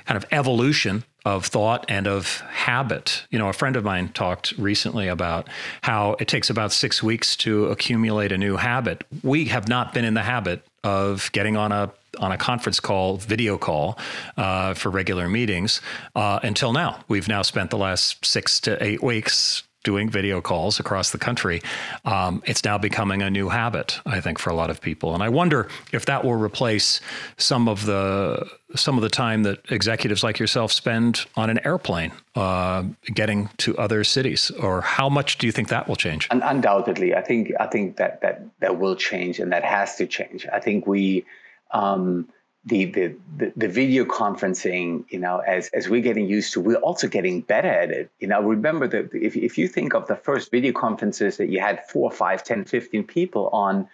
kind 0.07 0.17
of 0.17 0.25
evolution 0.33 1.05
of 1.25 1.47
thought 1.47 1.85
and 1.89 2.07
of 2.07 2.41
habit. 2.41 3.25
You 3.31 3.39
know, 3.39 3.49
a 3.49 3.53
friend 3.53 3.77
of 3.77 3.85
mine 3.85 4.09
talked 4.11 4.53
recently 4.53 5.09
about 5.09 5.49
how 5.83 6.17
it 6.19 6.29
takes 6.29 6.51
about 6.51 6.73
six 6.73 7.03
weeks 7.03 7.37
to 7.37 7.67
accumulate 7.67 8.33
a 8.33 8.39
new 8.39 8.57
habit. 8.57 9.05
We 9.23 9.47
have 9.47 9.69
not 9.69 9.93
been 9.93 10.05
in 10.05 10.15
the 10.15 10.23
habit 10.23 10.63
of 10.83 11.31
getting 11.33 11.57
on 11.57 11.73
a 11.73 11.93
on 12.19 12.33
a 12.33 12.37
conference 12.37 12.81
call, 12.81 13.19
video 13.19 13.57
call 13.57 13.97
uh, 14.37 14.75
for 14.75 14.91
regular 14.91 15.29
meetings 15.29 15.81
uh, 16.17 16.41
until 16.43 16.73
now. 16.73 16.99
We've 17.07 17.29
now 17.29 17.43
spent 17.43 17.71
the 17.71 17.79
last 17.79 18.25
six 18.25 18.61
to 18.63 18.83
eight 18.83 19.03
weeks 19.03 19.63
doing 19.83 20.11
video 20.11 20.41
calls 20.41 20.79
across 20.79 21.11
the 21.11 21.19
country, 21.19 21.63
um, 22.05 22.43
it's 22.47 22.65
now 22.65 22.79
becoming 22.79 23.23
a 23.23 23.31
new 23.31 23.49
habit, 23.49 23.99
I 24.05 24.21
think, 24.21 24.39
for 24.39 24.51
a 24.51 24.55
lot 24.55 24.71
of 24.71 24.81
people. 24.81 25.15
And 25.15 25.23
I 25.23 25.29
wonder 25.29 25.69
if 25.93 26.07
that 26.07 26.25
will 26.25 26.35
replace 26.35 27.01
some 27.37 27.69
of 27.69 27.87
the 27.87 28.49
some 28.77 28.97
of 28.97 29.03
the 29.03 29.09
time 29.09 29.43
that 29.43 29.59
executives 29.73 30.23
like 30.23 30.39
yourself 30.39 30.71
spend 30.71 31.27
on 31.35 31.51
an 31.51 31.59
airplane 31.65 32.13
uh, 32.37 32.85
getting 33.13 33.49
to 33.59 33.77
other 33.79 34.05
cities, 34.05 34.51
or 34.53 34.81
how 34.81 35.09
much 35.09 35.39
do 35.39 35.47
you 35.47 35.53
think 35.53 35.69
that 35.69 35.89
will 35.89 35.97
change? 35.97 36.29
undoubtedly, 36.31 37.15
I 37.15 37.23
think 37.23 37.53
I 37.59 37.67
think 37.67 37.97
that 37.97 38.21
that 38.21 38.43
that 38.61 38.79
will 38.79 38.97
change, 38.97 39.41
and 39.41 39.53
that 39.53 39.65
has 39.65 39.97
to 39.97 40.07
change. 40.07 40.47
I 40.53 40.61
think 40.61 40.87
we. 40.87 41.25
Um, 41.73 42.29
the, 42.65 42.85
the, 42.85 43.17
the 43.57 43.69
video 43.69 44.05
conferencing, 44.05 45.05
you 45.09 45.19
know, 45.19 45.39
as 45.39 45.69
as 45.69 45.89
we're 45.89 46.03
getting 46.03 46.29
used 46.29 46.53
to, 46.53 46.61
we're 46.61 46.77
also 46.77 47.09
getting 47.09 47.41
better 47.41 47.69
at 47.69 47.91
it. 47.91 48.11
You 48.21 48.29
know, 48.29 48.43
remember 48.43 48.87
that 48.89 49.15
if 49.15 49.35
if 49.35 49.57
you 49.57 49.67
think 49.67 49.95
of 49.95 50.07
the 50.07 50.17
first 50.17 50.51
video 50.51 50.73
conferences 50.73 51.39
that 51.39 51.49
you 51.49 51.61
had 51.61 51.87
four, 51.89 52.11
five, 52.11 52.45
10, 52.45 52.67
15 52.67 53.05
people 53.05 53.49
on, 53.49 53.89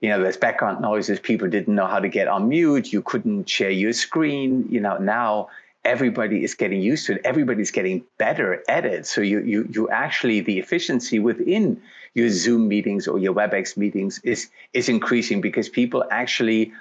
you 0.00 0.08
know, 0.08 0.22
there's 0.22 0.36
background 0.36 0.80
noises, 0.80 1.18
people 1.18 1.48
didn't 1.48 1.74
know 1.74 1.86
how 1.86 1.98
to 1.98 2.08
get 2.08 2.28
on 2.28 2.48
mute, 2.48 2.92
you 2.92 3.02
couldn't 3.02 3.48
share 3.48 3.70
your 3.70 3.92
screen. 3.92 4.68
You 4.70 4.80
know, 4.80 4.96
now 4.98 5.48
everybody 5.84 6.44
is 6.44 6.54
getting 6.54 6.80
used 6.80 7.06
to 7.06 7.14
it, 7.14 7.20
everybody's 7.24 7.72
getting 7.72 8.04
better 8.18 8.62
at 8.68 8.84
it. 8.84 9.06
So 9.06 9.22
you 9.22 9.40
you 9.40 9.68
you 9.72 9.88
actually 9.88 10.40
the 10.40 10.60
efficiency 10.60 11.18
within 11.18 11.82
your 12.14 12.28
Zoom 12.28 12.68
meetings 12.68 13.08
or 13.08 13.18
your 13.18 13.34
WebEx 13.34 13.76
meetings 13.76 14.20
is 14.22 14.50
is 14.72 14.88
increasing 14.88 15.40
because 15.40 15.68
people 15.68 16.04
actually 16.12 16.72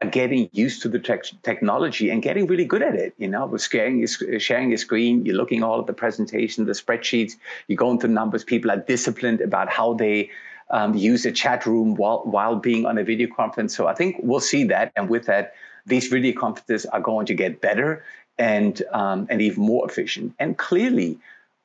are 0.00 0.08
getting 0.08 0.48
used 0.52 0.82
to 0.82 0.88
the 0.88 0.98
technology 1.42 2.10
and 2.10 2.22
getting 2.22 2.46
really 2.46 2.64
good 2.64 2.82
at 2.82 2.94
it. 2.94 3.14
You 3.18 3.28
know, 3.28 3.46
with 3.46 3.62
sharing 3.62 3.98
your, 3.98 4.38
sharing 4.38 4.68
your 4.68 4.78
screen, 4.78 5.24
you're 5.24 5.36
looking 5.36 5.62
all 5.62 5.80
at 5.80 5.86
the 5.86 5.92
presentation, 5.92 6.64
the 6.66 6.72
spreadsheets, 6.72 7.32
you're 7.66 7.76
going 7.76 7.98
through 7.98 8.10
numbers. 8.10 8.44
People 8.44 8.70
are 8.70 8.76
disciplined 8.76 9.40
about 9.40 9.68
how 9.68 9.94
they 9.94 10.30
um, 10.70 10.94
use 10.94 11.26
a 11.26 11.32
chat 11.32 11.66
room 11.66 11.94
while 11.96 12.22
while 12.24 12.56
being 12.56 12.86
on 12.86 12.96
a 12.98 13.04
video 13.04 13.28
conference. 13.34 13.76
So 13.76 13.86
I 13.86 13.94
think 13.94 14.16
we'll 14.20 14.40
see 14.40 14.64
that, 14.64 14.92
and 14.96 15.08
with 15.08 15.26
that, 15.26 15.54
these 15.86 16.06
video 16.08 16.38
conferences 16.38 16.86
are 16.86 17.00
going 17.00 17.26
to 17.26 17.34
get 17.34 17.60
better 17.60 18.02
and 18.38 18.82
um, 18.92 19.26
and 19.30 19.42
even 19.42 19.62
more 19.62 19.86
efficient. 19.88 20.34
And 20.38 20.56
clearly, 20.56 21.18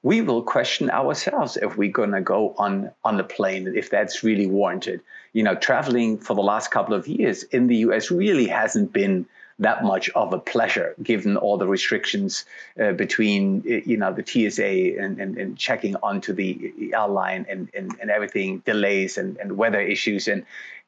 we 0.08 0.22
will 0.22 0.42
question 0.42 0.90
ourselves 0.90 1.58
if 1.58 1.76
we're 1.76 1.92
going 1.92 2.12
to 2.12 2.22
go 2.22 2.56
on 2.58 2.90
on 3.04 3.18
the 3.18 3.26
plane 3.26 3.74
if 3.76 3.90
that's 3.90 4.24
really 4.24 4.48
warranted. 4.48 5.02
You 5.34 5.44
know 5.44 5.56
traveling 5.56 6.18
for 6.18 6.34
the 6.34 6.48
last 6.52 6.72
couple 6.72 6.94
of 6.94 7.10
years 7.10 7.44
in 7.44 7.68
the 7.68 7.80
us 7.80 8.10
really 8.10 8.48
hasn't 8.48 8.94
been 8.94 9.26
that 9.60 9.84
much 9.84 10.10
of 10.12 10.32
a 10.32 10.40
pleasure 10.40 10.96
given 11.04 11.36
all 11.36 11.58
the 11.58 11.68
restrictions 11.68 12.46
uh, 12.82 12.94
between 12.94 13.64
you 13.92 13.98
know 13.98 14.14
the 14.14 14.26
TSA 14.32 14.74
and, 15.04 15.20
and, 15.20 15.38
and 15.38 15.58
checking 15.58 15.98
onto 15.98 16.32
the 16.32 16.74
airline 16.94 17.46
and, 17.50 17.70
and, 17.78 17.88
and 18.00 18.10
everything 18.10 18.60
delays 18.60 19.18
and, 19.18 19.36
and 19.42 19.58
weather 19.58 19.82
issues. 19.82 20.30
And 20.30 20.46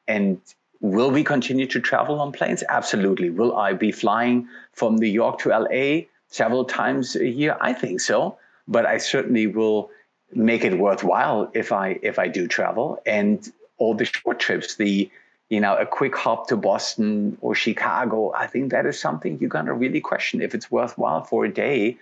and 0.08 0.40
will 0.80 1.10
we 1.10 1.24
continue 1.24 1.66
to 1.66 1.78
travel 1.78 2.20
on 2.22 2.32
planes? 2.32 2.64
Absolutely. 2.70 3.28
Will 3.28 3.54
I 3.54 3.74
be 3.74 3.92
flying 3.92 4.48
from 4.72 4.96
New 4.96 5.14
York 5.22 5.40
to 5.40 5.50
LA 5.50 6.06
several 6.28 6.64
times 6.64 7.16
a 7.16 7.28
year? 7.28 7.58
I 7.60 7.74
think 7.74 8.00
so 8.00 8.38
but 8.70 8.86
I 8.86 8.96
certainly 8.98 9.46
will 9.46 9.90
make 10.32 10.64
it 10.64 10.78
worthwhile 10.78 11.50
if 11.52 11.72
I 11.72 11.98
if 12.02 12.18
I 12.18 12.28
do 12.28 12.46
travel 12.46 13.02
and 13.04 13.52
all 13.78 13.94
the 13.94 14.04
short 14.04 14.38
trips, 14.38 14.76
the 14.76 15.10
you 15.50 15.60
know 15.60 15.76
a 15.76 15.84
quick 15.84 16.16
hop 16.16 16.48
to 16.48 16.56
Boston 16.56 17.36
or 17.40 17.54
Chicago. 17.54 18.32
I 18.32 18.46
think 18.46 18.70
that 18.70 18.86
is 18.86 18.98
something 18.98 19.38
you're 19.40 19.50
gonna 19.50 19.74
really 19.74 20.00
question 20.00 20.40
if 20.40 20.54
it's 20.54 20.70
worthwhile 20.70 21.24
for 21.24 21.44
a 21.44 21.52
day 21.52 21.98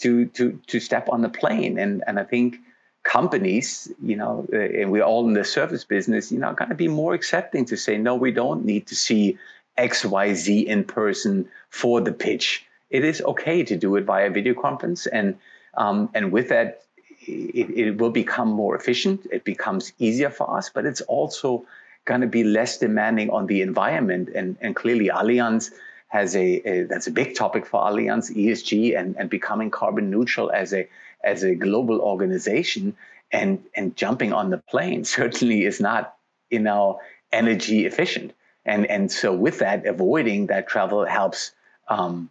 to 0.00 0.26
to 0.26 0.60
to 0.66 0.80
step 0.80 1.08
on 1.08 1.22
the 1.22 1.28
plane. 1.28 1.78
And 1.78 2.02
and 2.06 2.18
I 2.18 2.24
think 2.24 2.58
companies, 3.04 3.90
you 4.02 4.16
know, 4.16 4.46
uh, 4.52 4.58
and 4.58 4.90
we're 4.90 5.04
all 5.04 5.26
in 5.26 5.34
the 5.34 5.44
service 5.44 5.84
business, 5.84 6.32
you 6.32 6.38
know, 6.38 6.52
going 6.52 6.68
to 6.68 6.74
be 6.74 6.88
more 6.88 7.14
accepting 7.14 7.64
to 7.66 7.76
say 7.76 7.96
no, 7.96 8.14
we 8.16 8.32
don't 8.32 8.64
need 8.64 8.86
to 8.88 8.96
see 8.96 9.38
X 9.76 10.04
Y 10.04 10.34
Z 10.34 10.66
in 10.66 10.82
person 10.82 11.48
for 11.70 12.00
the 12.00 12.12
pitch. 12.12 12.66
It 12.90 13.04
is 13.04 13.22
okay 13.22 13.62
to 13.62 13.76
do 13.76 13.94
it 13.96 14.04
via 14.04 14.30
video 14.30 14.54
conference 14.54 15.06
and 15.06 15.36
um, 15.78 16.10
and 16.12 16.32
with 16.32 16.48
that, 16.48 16.82
it, 17.20 17.70
it, 17.70 17.98
will 17.98 18.10
become 18.10 18.48
more 18.48 18.76
efficient. 18.76 19.26
It 19.30 19.44
becomes 19.44 19.92
easier 19.98 20.28
for 20.28 20.58
us, 20.58 20.70
but 20.70 20.84
it's 20.84 21.00
also 21.02 21.64
going 22.04 22.20
to 22.20 22.26
be 22.26 22.42
less 22.42 22.78
demanding 22.78 23.30
on 23.30 23.46
the 23.46 23.62
environment. 23.62 24.28
And, 24.34 24.56
and 24.60 24.74
clearly, 24.74 25.08
Allianz 25.08 25.70
has 26.08 26.34
a, 26.34 26.68
a, 26.68 26.82
that's 26.84 27.06
a 27.06 27.12
big 27.12 27.36
topic 27.36 27.64
for 27.64 27.80
Allianz 27.80 28.34
ESG 28.34 28.98
and, 28.98 29.14
and 29.16 29.30
becoming 29.30 29.70
carbon 29.70 30.10
neutral 30.10 30.50
as 30.50 30.74
a 30.74 30.88
as 31.22 31.42
a 31.44 31.54
global 31.54 32.00
organization. 32.00 32.96
And 33.30 33.62
and 33.76 33.94
jumping 33.94 34.32
on 34.32 34.50
the 34.50 34.58
plane 34.58 35.04
certainly 35.18 35.64
is 35.64 35.80
not 35.80 36.16
you 36.50 36.58
know 36.58 37.00
energy 37.30 37.86
efficient. 37.86 38.32
And 38.64 38.84
and 38.86 39.12
so 39.12 39.32
with 39.32 39.60
that, 39.60 39.86
avoiding 39.86 40.46
that 40.46 40.66
travel 40.66 41.06
helps 41.06 41.52
um, 41.88 42.30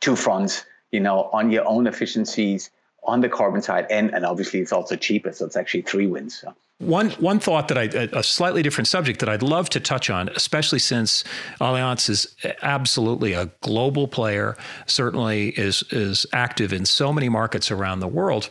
two 0.00 0.16
fronts 0.16 0.64
you 0.92 1.00
know, 1.00 1.30
on 1.32 1.50
your 1.50 1.66
own 1.66 1.86
efficiencies, 1.86 2.70
on 3.04 3.20
the 3.20 3.28
carbon 3.28 3.62
side, 3.62 3.86
and 3.90 4.14
and 4.14 4.24
obviously 4.24 4.60
it's 4.60 4.72
also 4.72 4.96
cheaper, 4.96 5.32
so 5.32 5.44
it's 5.46 5.56
actually 5.56 5.82
three 5.82 6.06
wins. 6.06 6.38
So. 6.38 6.54
One 6.78 7.10
one 7.12 7.38
thought 7.38 7.68
that 7.68 7.78
I 7.78 7.84
a 8.12 8.22
slightly 8.22 8.62
different 8.62 8.88
subject 8.88 9.20
that 9.20 9.28
I'd 9.28 9.42
love 9.42 9.70
to 9.70 9.80
touch 9.80 10.10
on, 10.10 10.28
especially 10.30 10.78
since 10.78 11.24
Allianz 11.60 12.10
is 12.10 12.36
absolutely 12.62 13.32
a 13.32 13.46
global 13.62 14.06
player, 14.08 14.56
certainly 14.86 15.50
is 15.50 15.84
is 15.90 16.26
active 16.32 16.72
in 16.72 16.84
so 16.84 17.12
many 17.12 17.28
markets 17.28 17.70
around 17.70 18.00
the 18.00 18.08
world 18.08 18.50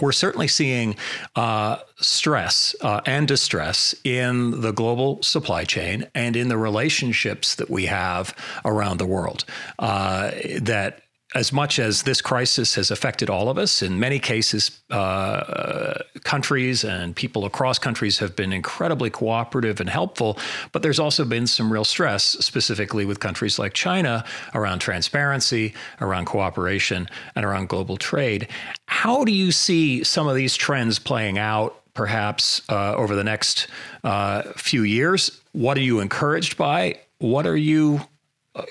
we're 0.00 0.12
certainly 0.12 0.48
seeing 0.48 0.96
uh, 1.36 1.78
stress 1.96 2.74
uh, 2.82 3.00
and 3.06 3.26
distress 3.26 3.94
in 4.04 4.60
the 4.60 4.72
global 4.72 5.22
supply 5.22 5.64
chain 5.64 6.06
and 6.14 6.36
in 6.36 6.48
the 6.48 6.58
relationships 6.58 7.54
that 7.54 7.70
we 7.70 7.86
have 7.86 8.34
around 8.64 8.98
the 8.98 9.06
world. 9.06 9.44
Uh, 9.78 10.32
that 10.60 11.02
as 11.34 11.52
much 11.52 11.78
as 11.78 12.04
this 12.04 12.20
crisis 12.20 12.76
has 12.76 12.90
affected 12.90 13.28
all 13.28 13.48
of 13.48 13.58
us, 13.58 13.82
in 13.82 13.98
many 13.98 14.18
cases, 14.18 14.80
uh, 14.90 15.94
countries 16.22 16.84
and 16.84 17.16
people 17.16 17.44
across 17.44 17.78
countries 17.78 18.18
have 18.18 18.36
been 18.36 18.52
incredibly 18.52 19.10
cooperative 19.10 19.80
and 19.80 19.90
helpful. 19.90 20.38
But 20.70 20.82
there's 20.82 21.00
also 21.00 21.24
been 21.24 21.48
some 21.48 21.72
real 21.72 21.84
stress, 21.84 22.22
specifically 22.22 23.04
with 23.04 23.18
countries 23.18 23.58
like 23.58 23.74
China, 23.74 24.24
around 24.54 24.78
transparency, 24.78 25.74
around 26.00 26.26
cooperation, 26.26 27.08
and 27.34 27.44
around 27.44 27.68
global 27.68 27.96
trade. 27.96 28.48
How 28.86 29.24
do 29.24 29.32
you 29.32 29.50
see 29.50 30.04
some 30.04 30.28
of 30.28 30.36
these 30.36 30.54
trends 30.56 30.98
playing 30.98 31.38
out? 31.38 31.82
Perhaps 31.94 32.60
uh, 32.68 32.94
over 32.94 33.16
the 33.16 33.24
next 33.24 33.68
uh, 34.04 34.42
few 34.56 34.82
years. 34.82 35.40
What 35.52 35.78
are 35.78 35.82
you 35.82 36.00
encouraged 36.00 36.58
by? 36.58 37.00
What 37.18 37.46
are 37.46 37.56
you 37.56 38.02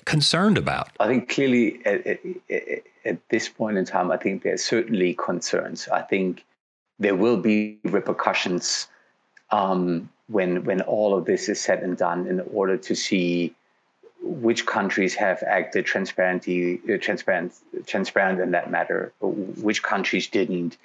concerned 0.06 0.58
about? 0.58 0.90
I 1.00 1.08
think 1.08 1.30
clearly 1.30 1.86
at, 1.86 2.06
at, 2.08 2.20
at, 3.06 3.30
this 3.30 3.50
point 3.50 3.78
in 3.78 3.86
time, 3.86 4.12
I 4.12 4.18
think 4.18 4.44
there 4.44 4.54
are 4.54 4.58
certainly 4.58 5.14
concerns. 5.14 5.88
I 5.88 6.02
think 6.02 6.44
there 7.00 7.16
will 7.16 7.38
be 7.38 7.78
repercussions 7.84 8.88
um, 9.52 10.10
when 10.28 10.64
when 10.64 10.82
all 10.82 11.16
of 11.18 11.26
this 11.26 11.50
is 11.50 11.62
said 11.62 11.84
and 11.84 11.98
done 11.98 12.28
in 12.28 12.40
order 12.52 12.78
to 12.78 12.96
see 12.96 13.54
which 14.22 14.66
countries 14.66 15.14
have 15.14 15.44
acted 15.44 15.86
transparently, 15.86 16.82
uh, 16.92 16.98
transparent, 16.98 17.54
transparent 17.86 18.40
in 18.40 18.52
that 18.52 18.72
matter, 18.72 19.14
which 19.22 19.84
countries 19.84 20.28
didn't, 20.28 20.78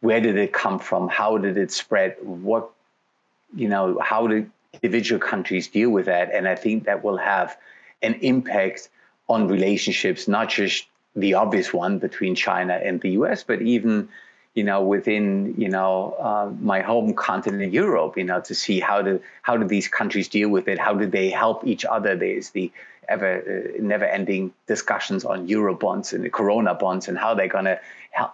where 0.00 0.20
did 0.20 0.36
it 0.36 0.52
come 0.52 0.78
from, 0.78 1.08
how 1.08 1.38
did 1.38 1.56
it 1.56 1.72
spread, 1.72 2.16
what, 2.20 2.70
you 3.54 3.66
know, 3.66 3.98
how 4.00 4.26
did 4.26 4.50
individual 4.74 5.18
countries 5.18 5.68
deal 5.68 5.88
with 5.88 6.04
that, 6.06 6.34
and 6.34 6.46
I 6.46 6.54
think 6.54 6.84
that 6.84 7.02
will 7.02 7.16
have 7.16 7.56
an 8.02 8.14
impact 8.14 8.88
on 9.28 9.48
relationships, 9.48 10.28
not 10.28 10.48
just 10.48 10.86
the 11.14 11.34
obvious 11.34 11.72
one 11.72 11.98
between 11.98 12.34
China 12.34 12.74
and 12.74 13.00
the 13.00 13.10
US, 13.10 13.44
but 13.44 13.62
even 13.62 14.08
you 14.54 14.64
know 14.64 14.82
within 14.82 15.54
you 15.56 15.68
know 15.68 16.14
uh, 16.20 16.50
my 16.60 16.80
home 16.80 17.14
continent 17.14 17.72
Europe, 17.72 18.16
you 18.16 18.24
know 18.24 18.40
to 18.40 18.54
see 18.54 18.80
how 18.80 19.02
do 19.02 19.20
how 19.42 19.56
do 19.56 19.66
these 19.66 19.88
countries 19.88 20.28
deal 20.28 20.48
with 20.48 20.68
it? 20.68 20.78
How 20.78 20.94
do 20.94 21.06
they 21.06 21.30
help 21.30 21.66
each 21.66 21.84
other? 21.84 22.16
There's 22.16 22.50
the 22.50 22.70
ever 23.08 23.32
uh, 23.40 23.82
never-ending 23.82 24.52
discussions 24.66 25.24
on 25.24 25.48
euro 25.48 25.74
bonds 25.74 26.12
and 26.12 26.24
the 26.24 26.30
corona 26.30 26.74
bonds 26.74 27.08
and 27.08 27.18
how 27.18 27.34
they're 27.34 27.48
going 27.48 27.64
to 27.64 27.80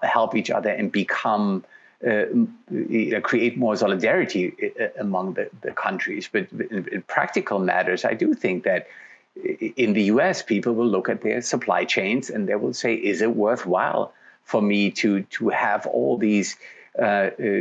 help 0.02 0.36
each 0.36 0.50
other 0.50 0.70
and 0.70 0.92
become 0.92 1.64
uh, 2.06 2.26
create 3.22 3.56
more 3.56 3.76
solidarity 3.76 4.54
uh, 4.80 4.86
among 5.00 5.34
the, 5.34 5.50
the 5.62 5.72
countries. 5.72 6.28
But 6.30 6.46
in, 6.52 6.86
in, 6.92 7.02
practical 7.02 7.58
matters, 7.58 8.04
I 8.04 8.14
do 8.14 8.34
think 8.34 8.64
that 8.64 8.86
in 9.76 9.92
the 9.92 10.04
US, 10.04 10.42
people 10.42 10.74
will 10.74 10.88
look 10.88 11.08
at 11.08 11.22
their 11.22 11.40
supply 11.42 11.84
chains 11.84 12.30
and 12.30 12.48
they 12.48 12.54
will 12.54 12.74
say, 12.74 12.94
is 12.94 13.22
it 13.22 13.36
worthwhile 13.36 14.12
for 14.44 14.62
me 14.62 14.90
to, 14.92 15.22
to 15.24 15.48
have 15.50 15.86
all 15.86 16.16
these 16.16 16.56
uh, 16.98 17.30
uh, 17.38 17.54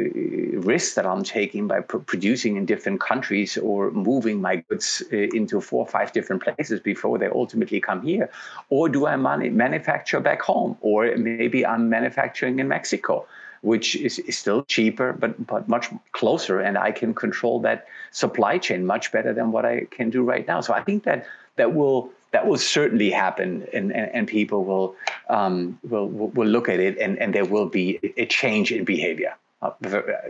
risks 0.61 0.95
that 0.95 1.05
I'm 1.05 1.23
taking 1.23 1.67
by 1.67 1.81
pr- 1.81 1.97
producing 1.97 2.55
in 2.55 2.65
different 2.65 2.99
countries 2.99 3.57
or 3.57 3.91
moving 3.91 4.41
my 4.41 4.55
goods 4.67 5.03
uh, 5.13 5.15
into 5.15 5.61
four 5.61 5.85
or 5.85 5.87
five 5.87 6.11
different 6.11 6.41
places 6.41 6.79
before 6.79 7.19
they 7.19 7.27
ultimately 7.27 7.79
come 7.79 8.01
here? 8.01 8.31
Or 8.69 8.89
do 8.89 9.05
I 9.05 9.15
man- 9.15 9.55
manufacture 9.55 10.19
back 10.19 10.41
home? 10.41 10.77
Or 10.81 11.15
maybe 11.17 11.63
I'm 11.65 11.87
manufacturing 11.89 12.57
in 12.57 12.67
Mexico. 12.67 13.27
Which 13.61 13.95
is, 13.95 14.19
is 14.19 14.37
still 14.37 14.63
cheaper, 14.63 15.13
but 15.13 15.47
but 15.47 15.67
much 15.67 15.89
closer, 16.11 16.59
and 16.59 16.77
I 16.77 16.91
can 16.91 17.13
control 17.13 17.59
that 17.61 17.87
supply 18.11 18.57
chain 18.57 18.85
much 18.85 19.11
better 19.11 19.33
than 19.33 19.51
what 19.51 19.65
I 19.65 19.85
can 19.91 20.09
do 20.09 20.23
right 20.23 20.47
now. 20.47 20.61
So 20.61 20.73
I 20.73 20.83
think 20.83 21.03
that 21.03 21.25
that 21.55 21.73
will 21.73 22.11
that 22.31 22.45
will 22.45 22.57
certainly 22.57 23.09
happen, 23.09 23.67
and, 23.73 23.91
and, 23.91 24.11
and 24.13 24.27
people 24.27 24.65
will, 24.65 24.95
um, 25.29 25.79
will 25.83 26.07
will 26.09 26.47
look 26.47 26.69
at 26.69 26.79
it, 26.79 26.97
and, 26.97 27.17
and 27.19 27.33
there 27.33 27.45
will 27.45 27.67
be 27.67 27.99
a 28.17 28.25
change 28.25 28.71
in 28.71 28.83
behavior. 28.83 29.35
Uh, 29.61 29.71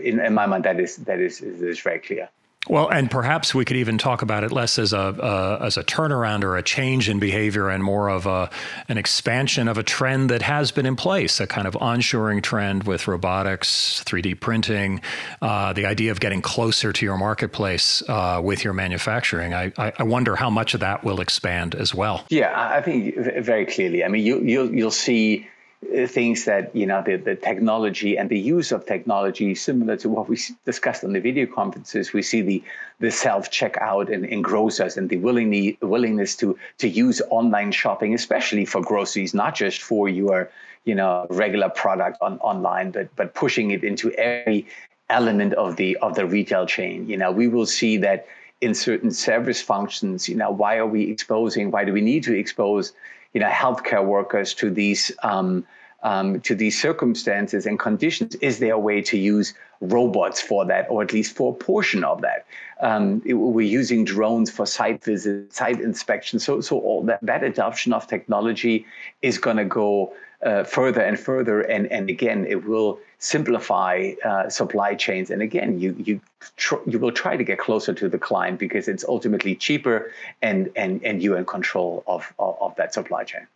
in, 0.02 0.20
in 0.20 0.34
my 0.34 0.46
mind, 0.46 0.64
that 0.64 0.80
is 0.80 0.98
that 0.98 1.20
is 1.20 1.42
is 1.42 1.80
very 1.80 2.00
clear. 2.00 2.30
Well, 2.70 2.90
and 2.90 3.10
perhaps 3.10 3.56
we 3.56 3.66
could 3.66 3.78
even 3.78 3.98
talk 3.98 4.22
about 4.22 4.44
it 4.44 4.52
less 4.52 4.78
as 4.78 4.94
a 4.94 5.00
uh, 5.00 5.60
as 5.62 5.78
a 5.78 5.84
turnaround 5.84 6.44
or 6.44 6.58
a 6.58 6.64
change 6.64 7.10
in 7.10 7.20
behavior, 7.20 7.70
and 7.70 7.84
more 7.84 8.10
of 8.10 8.26
a 8.26 8.50
an 8.88 8.98
expansion 8.98 9.68
of 9.68 9.78
a 9.78 9.84
trend 9.84 10.30
that 10.30 10.42
has 10.42 10.72
been 10.72 10.86
in 10.86 10.96
place, 10.96 11.40
a 11.40 11.48
kind 11.48 11.68
of 11.68 11.74
onshoring 11.76 12.42
trend 12.42 12.84
with 12.84 13.08
robotics, 13.08 14.04
3D 14.06 14.40
printing, 14.40 15.02
uh, 15.42 15.74
the 15.74 15.86
idea 15.86 16.12
of 16.12 16.20
getting 16.20 16.42
closer 16.42 16.92
to 16.94 17.06
your 17.06 17.18
marketplace 17.18 18.04
uh, 18.08 18.42
with 18.44 18.64
your 18.64 18.74
manufacturing. 18.74 19.54
I, 19.54 19.72
I 19.78 20.04
wonder 20.04 20.36
how 20.36 20.50
much 20.50 20.74
of 20.74 20.82
that 20.82 21.04
will 21.04 21.22
expand 21.22 21.76
as 21.76 21.94
well. 21.94 22.26
Yeah, 22.30 22.52
I 22.56 22.82
think 22.82 23.16
very 23.16 23.66
clearly. 23.66 24.04
I 24.04 24.08
mean, 24.08 24.26
you 24.26 24.42
you'll, 24.42 24.74
you'll 24.74 24.92
see 24.92 25.48
Uh, 25.96 26.08
things 26.08 26.46
that 26.46 26.76
you 26.76 26.88
know 26.88 27.04
the, 27.06 27.18
the 27.18 27.36
technology 27.36 28.18
and 28.18 28.30
the 28.30 28.40
use 28.40 28.72
of 28.72 28.84
technology 28.88 29.54
similar 29.54 29.96
to 29.96 30.10
what 30.10 30.28
we 30.28 30.36
discussed 30.66 31.04
on 31.04 31.14
the 31.14 31.20
video 31.20 31.46
conferences 31.46 32.14
we 32.14 32.22
see 32.24 32.42
the 32.42 32.64
the 33.00 33.12
self 33.12 33.52
checkout 33.52 34.10
in, 34.10 34.26
in 34.26 34.42
grocers 34.42 34.98
and 34.98 35.08
the 35.08 35.18
willingness 35.18 35.76
willingness 35.82 36.36
to 36.36 36.58
to 36.80 36.88
use 36.90 37.22
online 37.30 37.72
shopping 37.72 38.16
especially 38.16 38.66
for 38.66 38.82
groceries 38.82 39.36
not 39.36 39.54
just 39.54 39.84
for 39.84 40.10
your 40.10 40.50
you 40.86 40.96
know 40.96 41.28
regular 41.30 41.70
product 41.70 42.18
on 42.22 42.40
online 42.40 42.90
but 42.90 43.16
but 43.16 43.36
pushing 43.36 43.70
it 43.70 43.84
into 43.84 44.12
every 44.14 44.66
element 45.10 45.54
of 45.54 45.76
the 45.76 45.96
of 45.98 46.16
the 46.16 46.26
retail 46.26 46.66
chain. 46.66 47.08
You 47.08 47.18
know 47.18 47.32
we 47.32 47.48
will 47.48 47.68
see 47.68 47.98
that 47.98 48.26
in 48.62 48.74
certain 48.74 49.12
service 49.12 49.62
functions 49.62 50.28
you 50.28 50.36
know 50.36 50.50
why 50.50 50.78
are 50.78 50.88
we 50.88 51.12
exposing 51.12 51.70
why 51.70 51.86
do 51.86 51.94
we 51.94 52.02
need 52.02 52.24
to 52.24 52.34
expose 52.36 52.94
you 53.34 53.40
know 53.40 53.50
healthcare 53.50 54.06
workers 54.06 54.54
to 54.56 54.70
these 54.70 55.12
um, 55.24 55.66
um, 56.04 56.40
to 56.42 56.56
these 56.56 56.80
circumstances 56.80 57.66
and 57.66 57.80
conditions? 57.80 58.36
Is 58.36 58.60
there 58.60 58.74
a 58.74 58.80
way 58.80 59.02
to 59.04 59.18
use 59.18 59.54
robots 59.82 60.42
for 60.42 60.66
that, 60.66 60.88
or 60.90 61.02
at 61.04 61.14
least 61.14 61.36
for 61.36 61.54
a 61.54 61.56
portion 61.56 62.04
of 62.04 62.22
that? 62.22 62.46
Um, 62.82 63.22
it, 63.26 63.34
we're 63.34 63.68
using 63.68 64.06
drones 64.06 64.52
for 64.52 64.66
site 64.66 65.04
visits, 65.04 65.58
site 65.58 65.82
inspection. 65.82 66.40
So, 66.40 66.62
so 66.62 66.80
all 66.80 67.04
that 67.04 67.20
that 67.24 67.44
adoption 67.44 67.94
of 67.94 68.08
technology 68.08 68.86
is 69.22 69.38
going 69.38 69.58
to 69.58 69.66
go 69.66 70.14
uh, 70.44 70.64
further 70.64 71.02
and 71.02 71.20
further, 71.20 71.62
and 71.62 71.88
and 71.92 72.10
again, 72.10 72.46
it 72.48 72.66
will 72.68 73.00
simplify 73.20 74.14
uh, 74.24 74.50
supply 74.50 74.94
chains. 74.94 75.32
And 75.32 75.42
again, 75.42 75.80
you 75.80 75.96
you 75.98 76.22
tr- 76.58 76.84
you 76.86 77.00
will 77.00 77.12
try 77.12 77.38
to 77.38 77.44
get 77.44 77.58
closer 77.58 77.94
to 77.94 78.08
the 78.08 78.20
client 78.20 78.60
because 78.60 78.88
it's 78.88 79.04
ultimately 79.06 79.56
cheaper, 79.56 80.12
and 80.42 80.72
and 80.76 81.04
and 81.04 81.24
you're 81.24 81.38
in 81.38 81.46
control 81.46 82.04
of, 82.08 82.32
of, 82.38 82.58
of 82.62 82.76
that 82.76 82.94
supply 82.94 83.24
chain. 83.24 83.48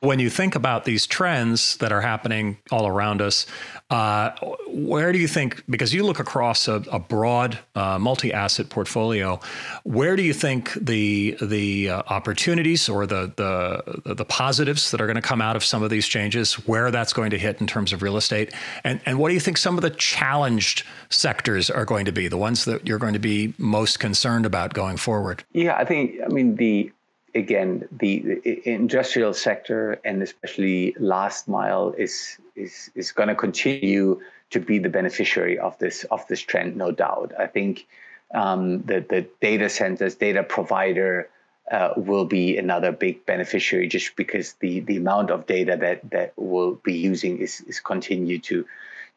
When 0.00 0.20
you 0.20 0.30
think 0.30 0.54
about 0.54 0.84
these 0.84 1.08
trends 1.08 1.76
that 1.78 1.90
are 1.90 2.00
happening 2.00 2.58
all 2.70 2.86
around 2.86 3.20
us, 3.20 3.46
uh, 3.90 4.30
where 4.68 5.10
do 5.12 5.18
you 5.18 5.26
think, 5.26 5.64
because 5.68 5.92
you 5.92 6.04
look 6.04 6.20
across 6.20 6.68
a, 6.68 6.84
a 6.92 7.00
broad 7.00 7.58
uh, 7.74 7.98
multi 7.98 8.32
asset 8.32 8.68
portfolio, 8.68 9.40
where 9.82 10.14
do 10.14 10.22
you 10.22 10.32
think 10.32 10.72
the, 10.74 11.36
the 11.42 11.90
uh, 11.90 12.02
opportunities 12.06 12.88
or 12.88 13.06
the, 13.06 13.32
the, 13.34 14.14
the 14.14 14.24
positives 14.24 14.92
that 14.92 15.00
are 15.00 15.06
going 15.06 15.16
to 15.16 15.22
come 15.22 15.40
out 15.40 15.56
of 15.56 15.64
some 15.64 15.82
of 15.82 15.90
these 15.90 16.06
changes, 16.06 16.54
where 16.68 16.92
that's 16.92 17.12
going 17.12 17.30
to 17.30 17.38
hit 17.38 17.60
in 17.60 17.66
terms 17.66 17.92
of 17.92 18.00
real 18.00 18.16
estate? 18.16 18.54
And, 18.84 19.00
and 19.04 19.18
what 19.18 19.28
do 19.28 19.34
you 19.34 19.40
think 19.40 19.56
some 19.56 19.76
of 19.76 19.82
the 19.82 19.90
challenged 19.90 20.84
sectors 21.10 21.70
are 21.70 21.84
going 21.84 22.04
to 22.04 22.12
be, 22.12 22.28
the 22.28 22.38
ones 22.38 22.66
that 22.66 22.86
you're 22.86 22.98
going 22.98 23.14
to 23.14 23.18
be 23.18 23.52
most 23.58 23.98
concerned 23.98 24.46
about 24.46 24.74
going 24.74 24.96
forward? 24.96 25.42
Yeah, 25.52 25.76
I 25.76 25.84
think, 25.84 26.20
I 26.24 26.28
mean, 26.28 26.54
the 26.54 26.92
again, 27.38 27.88
the, 27.90 28.40
the 28.44 28.68
industrial 28.68 29.32
sector 29.32 30.00
and 30.04 30.22
especially 30.22 30.94
last 30.98 31.48
mile 31.48 31.94
is 31.96 32.38
is 32.54 32.90
is 32.94 33.12
going 33.12 33.28
to 33.28 33.34
continue 33.34 34.20
to 34.50 34.60
be 34.60 34.78
the 34.78 34.88
beneficiary 34.88 35.58
of 35.58 35.78
this 35.78 36.04
of 36.04 36.26
this 36.28 36.40
trend, 36.40 36.76
no 36.76 36.90
doubt. 36.90 37.32
I 37.38 37.46
think 37.46 37.86
um, 38.34 38.82
the 38.82 39.00
the 39.08 39.26
data 39.40 39.68
centers, 39.68 40.14
data 40.16 40.42
provider. 40.42 41.30
Uh, 41.70 41.92
will 41.98 42.24
be 42.24 42.56
another 42.56 42.90
big 42.90 43.26
beneficiary 43.26 43.86
just 43.86 44.16
because 44.16 44.54
the, 44.54 44.80
the 44.80 44.96
amount 44.96 45.30
of 45.30 45.46
data 45.46 45.76
that, 45.78 46.00
that 46.08 46.32
we'll 46.36 46.76
be 46.76 46.94
using 46.94 47.36
is, 47.36 47.60
is 47.68 47.78
continue 47.78 48.38
to, 48.38 48.64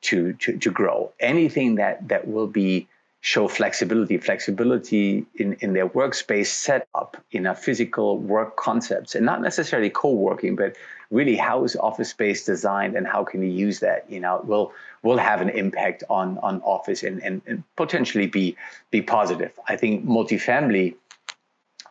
to, 0.02 0.34
to, 0.34 0.58
to 0.58 0.70
grow. 0.70 1.14
Anything 1.22 1.76
that, 1.76 2.06
that 2.10 2.28
will 2.28 2.48
be 2.48 2.90
show 3.22 3.48
flexibility, 3.48 4.18
flexibility 4.18 5.26
in, 5.36 5.54
in 5.62 5.74
their 5.74 5.88
workspace 5.88 6.48
setup, 6.48 7.18
in 7.32 7.46
a 7.46 7.54
physical 7.54 8.18
work 8.18 8.58
concepts, 8.58 9.14
and 9.14 9.26
not 9.26 9.42
necessarily 9.42 9.92
co-working, 9.92 10.56
but 10.56 10.76
really 11.12 11.36
how 11.36 11.64
is 11.64 11.76
office 11.76 12.10
space 12.10 12.44
designed 12.46 12.96
and 12.96 13.06
how 13.06 13.24
can 13.24 13.44
you 13.44 13.50
use 13.50 13.80
that? 13.80 14.10
You 14.10 14.20
know, 14.20 14.42
will 14.44 14.74
will 15.04 15.20
have 15.20 15.40
an 15.40 15.50
impact 15.50 16.04
on 16.10 16.40
on 16.40 16.62
office 16.62 17.04
and, 17.04 17.22
and, 17.22 17.42
and 17.46 17.64
potentially 17.78 18.26
be 18.26 18.58
be 18.90 19.04
positive. 19.04 19.52
I 19.68 19.76
think 19.76 20.04
multifamily 20.04 20.96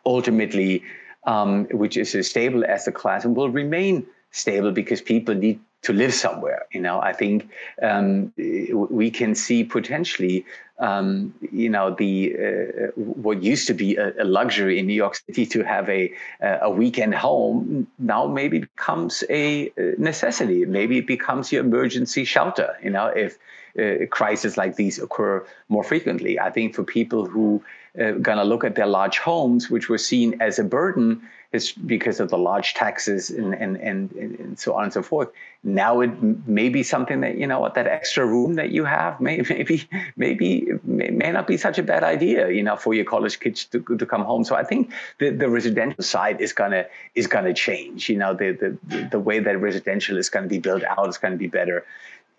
ultimately, 0.05 0.83
um, 1.25 1.65
which 1.71 1.95
is 1.95 2.13
as 2.13 2.29
stable 2.29 2.65
as 2.65 2.85
the 2.85 2.91
class 2.91 3.23
and 3.23 3.37
will 3.37 3.49
remain 3.49 4.05
stable 4.31 4.71
because 4.71 5.01
people 5.01 5.35
need 5.35 5.59
to 5.83 5.93
live 5.93 6.13
somewhere. 6.13 6.65
You 6.71 6.81
know, 6.81 7.01
I 7.01 7.13
think 7.13 7.49
um, 7.81 8.33
we 8.37 9.09
can 9.09 9.35
see 9.35 9.63
potentially, 9.63 10.45
um, 10.79 11.33
you 11.51 11.69
know, 11.69 11.95
the 11.95 12.35
uh, 12.35 12.87
what 12.95 13.41
used 13.43 13.67
to 13.67 13.73
be 13.73 13.95
a, 13.95 14.23
a, 14.23 14.25
luxury 14.25 14.79
in 14.79 14.87
New 14.87 14.93
York 14.93 15.15
City 15.15 15.45
to 15.47 15.63
have 15.63 15.89
a 15.89 16.13
a 16.41 16.69
weekend 16.69 17.15
home 17.15 17.87
now 17.99 18.27
maybe 18.27 18.59
becomes 18.59 19.23
a 19.29 19.71
necessity. 19.97 20.65
Maybe 20.65 20.97
it 20.99 21.07
becomes 21.07 21.51
your 21.51 21.63
emergency 21.63 22.25
shelter. 22.25 22.77
You 22.83 22.91
know, 22.91 23.07
if 23.07 23.37
uh, 23.79 24.05
crises 24.09 24.57
like 24.57 24.75
these 24.75 24.99
occur 24.99 25.45
more 25.69 25.83
frequently. 25.83 26.39
I 26.39 26.49
think 26.49 26.75
for 26.75 26.83
people 26.83 27.25
who 27.25 27.63
uh, 27.99 28.11
gonna 28.21 28.43
look 28.43 28.63
at 28.63 28.75
their 28.75 28.87
large 28.87 29.19
homes, 29.19 29.69
which 29.69 29.87
were 29.89 29.97
seen 29.97 30.41
as 30.41 30.59
a 30.59 30.63
burden, 30.63 31.21
is 31.51 31.73
because 31.73 32.21
of 32.21 32.29
the 32.29 32.37
large 32.37 32.73
taxes 32.73 33.29
and, 33.29 33.53
and, 33.53 33.75
and, 33.77 34.11
and 34.13 34.57
so 34.57 34.73
on 34.73 34.85
and 34.85 34.93
so 34.93 35.03
forth. 35.03 35.29
Now 35.63 35.99
it 35.99 36.11
may 36.47 36.69
be 36.69 36.81
something 36.81 37.19
that, 37.21 37.37
you 37.37 37.45
know 37.45 37.59
what, 37.59 37.73
that 37.73 37.87
extra 37.87 38.25
room 38.25 38.53
that 38.53 38.71
you 38.71 38.85
have 38.85 39.19
may, 39.19 39.41
maybe, 39.49 39.87
maybe 40.15 40.67
may, 40.83 41.09
may 41.09 41.31
not 41.31 41.47
be 41.47 41.57
such 41.57 41.77
a 41.77 41.83
bad 41.83 42.03
idea, 42.03 42.49
you 42.49 42.63
know, 42.63 42.77
for 42.77 42.93
your 42.93 43.03
college 43.03 43.39
kids 43.41 43.65
to, 43.65 43.81
to 43.81 44.05
come 44.05 44.23
home. 44.23 44.45
So 44.45 44.55
I 44.55 44.63
think 44.63 44.93
the, 45.19 45.29
the 45.29 45.49
residential 45.49 46.03
side 46.03 46.39
is 46.39 46.53
gonna, 46.53 46.85
is 47.15 47.27
gonna 47.27 47.53
change, 47.53 48.07
you 48.07 48.17
know, 48.17 48.33
the, 48.33 48.77
the, 48.87 49.09
the 49.11 49.19
way 49.19 49.39
that 49.39 49.59
residential 49.59 50.17
is 50.17 50.29
gonna 50.29 50.47
be 50.47 50.59
built 50.59 50.83
out 50.83 51.09
is 51.09 51.17
gonna 51.17 51.35
be 51.35 51.47
better. 51.47 51.85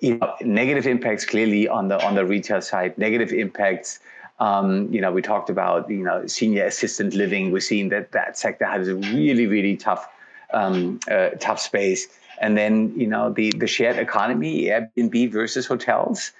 You 0.00 0.16
know, 0.16 0.34
negative 0.40 0.86
impacts 0.86 1.26
clearly 1.26 1.68
on 1.68 1.88
the, 1.88 2.02
on 2.04 2.14
the 2.14 2.24
retail 2.24 2.62
side, 2.62 2.96
negative 2.96 3.32
impacts 3.32 4.00
um, 4.38 4.92
you 4.92 5.00
know, 5.00 5.12
we 5.12 5.22
talked 5.22 5.50
about 5.50 5.88
you 5.90 6.02
know 6.02 6.26
senior 6.26 6.64
assistant 6.66 7.14
living. 7.14 7.50
We're 7.50 7.60
seeing 7.60 7.90
that 7.90 8.12
that 8.12 8.38
sector 8.38 8.66
has 8.66 8.88
a 8.88 8.94
really 8.94 9.46
really 9.46 9.76
tough 9.76 10.08
um, 10.52 11.00
uh, 11.10 11.30
tough 11.40 11.60
space. 11.60 12.08
And 12.40 12.56
then 12.56 12.92
you 12.96 13.06
know 13.06 13.32
the 13.32 13.52
the 13.56 13.66
shared 13.66 13.96
economy, 13.96 14.64
Airbnb 14.64 15.32
versus 15.32 15.66
hotels. 15.66 16.32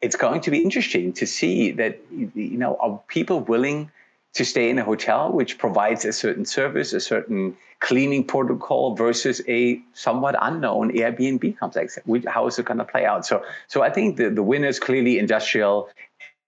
It's 0.00 0.16
going 0.16 0.40
to 0.42 0.50
be 0.50 0.58
interesting 0.58 1.12
to 1.14 1.26
see 1.26 1.70
that 1.72 1.98
you 2.10 2.58
know 2.58 2.76
are 2.80 3.00
people 3.08 3.40
willing 3.40 3.90
to 4.34 4.44
stay 4.44 4.68
in 4.68 4.78
a 4.78 4.84
hotel 4.84 5.30
which 5.32 5.58
provides 5.58 6.04
a 6.04 6.12
certain 6.12 6.44
service, 6.44 6.92
a 6.92 7.00
certain 7.00 7.56
cleaning 7.78 8.24
protocol 8.24 8.96
versus 8.96 9.40
a 9.46 9.80
somewhat 9.92 10.34
unknown 10.40 10.90
Airbnb 10.90 11.56
complex. 11.58 11.98
How 12.26 12.46
is 12.46 12.58
it 12.58 12.64
going 12.64 12.78
to 12.78 12.84
play 12.84 13.04
out? 13.04 13.24
So, 13.24 13.44
so 13.68 13.82
I 13.82 13.90
think 13.90 14.16
the, 14.16 14.30
the 14.30 14.42
winners 14.42 14.80
clearly 14.80 15.18
industrial 15.18 15.88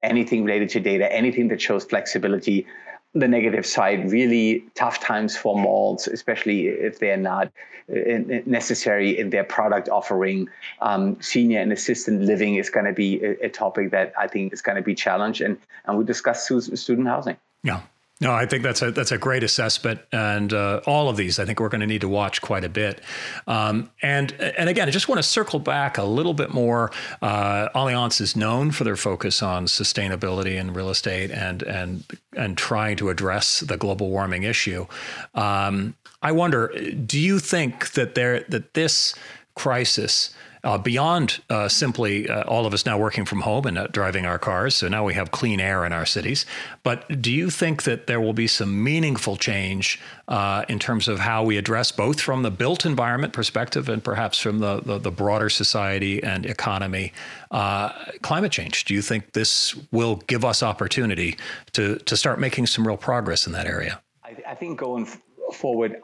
anything 0.07 0.45
related 0.45 0.71
to 0.71 0.81
data, 0.81 1.13
anything 1.13 1.49
that 1.49 1.61
shows 1.61 1.85
flexibility. 1.85 2.67
The 3.15 3.29
negative 3.29 3.65
side, 3.65 4.11
really 4.11 4.65
tough 4.75 5.01
times 5.01 5.37
for 5.37 5.59
malls, 5.59 6.07
especially 6.07 6.67
if 6.67 6.99
they're 6.99 7.17
not 7.17 7.51
uh, 7.91 8.19
necessary 8.45 9.19
in 9.19 9.31
their 9.31 9.45
product 9.45 9.89
offering. 9.89 10.49
Um, 10.83 11.17
senior 11.23 11.61
and 11.61 11.73
assistant 11.73 12.23
living 12.23 12.57
is 12.57 12.69
going 12.69 12.85
to 12.85 12.93
be 12.93 13.23
a, 13.25 13.47
a, 13.47 13.49
topic 13.49 13.91
that 13.93 14.13
I 14.19 14.27
think 14.27 14.53
is 14.53 14.61
going 14.61 14.77
to 14.77 14.83
be 14.83 14.95
challenged, 14.95 15.41
and 15.41 15.57
and 15.87 15.97
we 15.97 16.05
discussed 16.05 16.47
student 16.47 17.07
housing. 17.07 17.37
Yeah, 17.63 17.81
no, 18.19 18.33
I 18.33 18.47
think 18.47 18.63
that's 18.63 18.81
a 18.81 18.91
that's 18.91 19.13
a 19.13 19.19
great 19.19 19.43
assessment, 19.43 20.01
and 20.11 20.51
uh, 20.55 20.81
all 20.87 21.11
of 21.11 21.19
these 21.19 21.39
I 21.39 21.45
think 21.45 21.61
we're 21.61 21.69
going 21.69 21.83
to 21.83 21.87
need 21.87 22.01
to 22.01 22.09
watch 22.09 22.41
quite 22.41 22.65
a 22.65 22.69
bit. 22.71 23.03
Um, 23.47 23.91
and 24.01 24.33
and 24.33 24.71
again, 24.71 24.89
I 24.89 24.91
just 24.91 25.07
want 25.07 25.19
to 25.19 25.23
circle 25.23 25.59
back 25.59 25.99
a 25.99 26.05
little 26.05 26.33
bit 26.33 26.55
more. 26.55 26.91
Uh, 27.21 27.69
Allianz 27.75 28.23
is 28.23 28.35
known 28.35 28.71
for 28.71 28.85
their 28.85 28.97
focus 28.97 29.43
on 29.43 29.67
sustainability 29.67 30.57
in 30.57 30.73
real 30.73 30.89
estate 30.89 31.31
and 31.31 31.63
and 31.65 32.05
and 32.35 32.57
trying 32.57 32.97
to 32.97 33.11
address 33.11 33.61
the 33.61 33.77
global 33.77 34.09
warming 34.09 34.45
issue. 34.45 34.87
Um, 35.35 35.95
I 36.23 36.33
wonder, 36.33 36.69
do 37.05 37.21
you 37.21 37.39
think 37.39 37.93
that 37.93 38.15
there 38.15 38.41
that 38.49 38.73
this 38.73 39.15
crisis 39.55 40.35
uh, 40.67 40.77
beyond 40.77 41.41
uh, 41.49 41.69
simply 41.69 42.29
uh, 42.29 42.43
all 42.43 42.67
of 42.67 42.75
us 42.75 42.85
now 42.85 42.99
working 42.99 43.25
from 43.25 43.41
home 43.41 43.67
and 43.67 43.91
driving 43.93 44.27
our 44.27 44.39
cars. 44.39 44.75
So 44.75 44.89
now 44.89 45.05
we 45.05 45.15
have 45.15 45.31
clean 45.31 45.61
air 45.61 45.87
in 45.87 45.93
our 45.93 46.05
cities. 46.05 46.45
But 46.83 47.23
do 47.23 47.33
you 47.33 47.51
think 47.51 47.85
that 47.85 48.09
there 48.09 48.21
will 48.21 48.33
be 48.33 48.49
some 48.49 48.83
meaningful 48.83 49.37
change 49.37 50.01
uh, 50.27 50.65
in 50.69 50.81
terms 50.81 51.07
of 51.07 51.21
how 51.21 51.45
we 51.45 51.57
address 51.57 51.93
both 51.93 52.21
from 52.21 52.43
the 52.43 52.51
built 52.51 52.85
environment 52.85 53.33
perspective 53.33 53.89
and 53.89 54.03
perhaps 54.03 54.39
from 54.41 54.59
the, 54.59 54.81
the, 54.81 54.99
the 54.99 55.13
broader 55.13 55.49
society 55.49 56.21
and 56.21 56.45
economy 56.45 57.13
uh, 57.53 57.91
climate 58.23 58.51
change? 58.51 58.87
Do 58.87 58.95
you 58.95 59.03
think 59.03 59.35
this 59.35 59.77
will 59.93 60.17
give 60.27 60.45
us 60.45 60.65
opportunity 60.65 61.37
to, 61.75 61.97
to 61.99 62.17
start 62.17 62.41
making 62.41 62.67
some 62.67 62.85
real 62.85 62.97
progress 62.97 63.47
in 63.47 63.53
that 63.53 63.67
area? 63.67 64.01
I, 64.25 64.37
I 64.49 64.55
think 64.57 64.81
going 64.81 65.07
forward, 65.53 66.01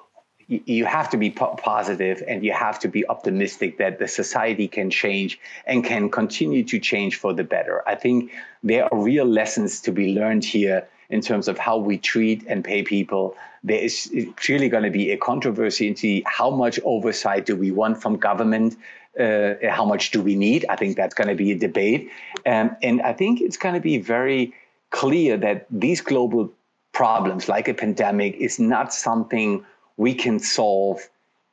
you 0.67 0.85
have 0.85 1.09
to 1.11 1.17
be 1.17 1.31
positive 1.31 2.23
and 2.29 2.45
you 2.45 2.53
have 2.53 2.79
to 2.81 2.89
be 2.89 3.07
optimistic 3.09 3.79
that 3.79 3.99
the 3.99 4.09
society 4.09 4.69
can 4.69 4.91
change 4.91 5.39
and 5.67 5.85
can 5.85 6.11
continue 6.11 6.63
to 6.65 6.79
change 6.79 7.17
for 7.17 7.33
the 7.33 7.45
better. 7.45 7.83
I 7.87 7.95
think 7.95 8.31
there 8.63 8.85
are 8.85 8.99
real 8.99 9.25
lessons 9.25 9.81
to 9.81 9.93
be 9.93 10.15
learned 10.15 10.45
here 10.45 10.87
in 11.09 11.21
terms 11.21 11.49
of 11.49 11.59
how 11.59 11.77
we 11.79 11.97
treat 11.99 12.45
and 12.49 12.65
pay 12.65 12.83
people. 12.83 13.37
There 13.65 13.81
is 13.81 14.11
clearly 14.37 14.69
going 14.69 14.85
to 14.85 14.91
be 14.91 15.11
a 15.11 15.17
controversy 15.17 15.89
into 15.89 16.23
how 16.27 16.51
much 16.51 16.81
oversight 16.85 17.47
do 17.47 17.57
we 17.57 17.71
want 17.71 18.03
from 18.03 18.17
government. 18.17 18.77
Uh, 19.19 19.55
how 19.69 19.85
much 19.85 20.11
do 20.11 20.23
we 20.23 20.35
need? 20.35 20.65
I 20.69 20.77
think 20.77 20.97
that's 20.97 21.15
going 21.15 21.29
to 21.29 21.35
be 21.35 21.53
a 21.53 21.59
debate. 21.59 22.11
Um, 22.47 22.77
and 22.83 23.03
I 23.03 23.13
think 23.13 23.41
it's 23.41 23.59
going 23.59 23.75
to 23.75 23.81
be 23.81 23.99
very 23.99 24.55
clear 24.91 25.37
that 25.37 25.67
these 25.71 26.01
global 26.01 26.51
problems, 26.93 27.49
like 27.49 27.69
a 27.69 27.75
pandemic, 27.75 28.37
is 28.37 28.59
not 28.59 28.93
something 28.93 29.65
we 29.97 30.15
can 30.15 30.39
solve 30.39 31.09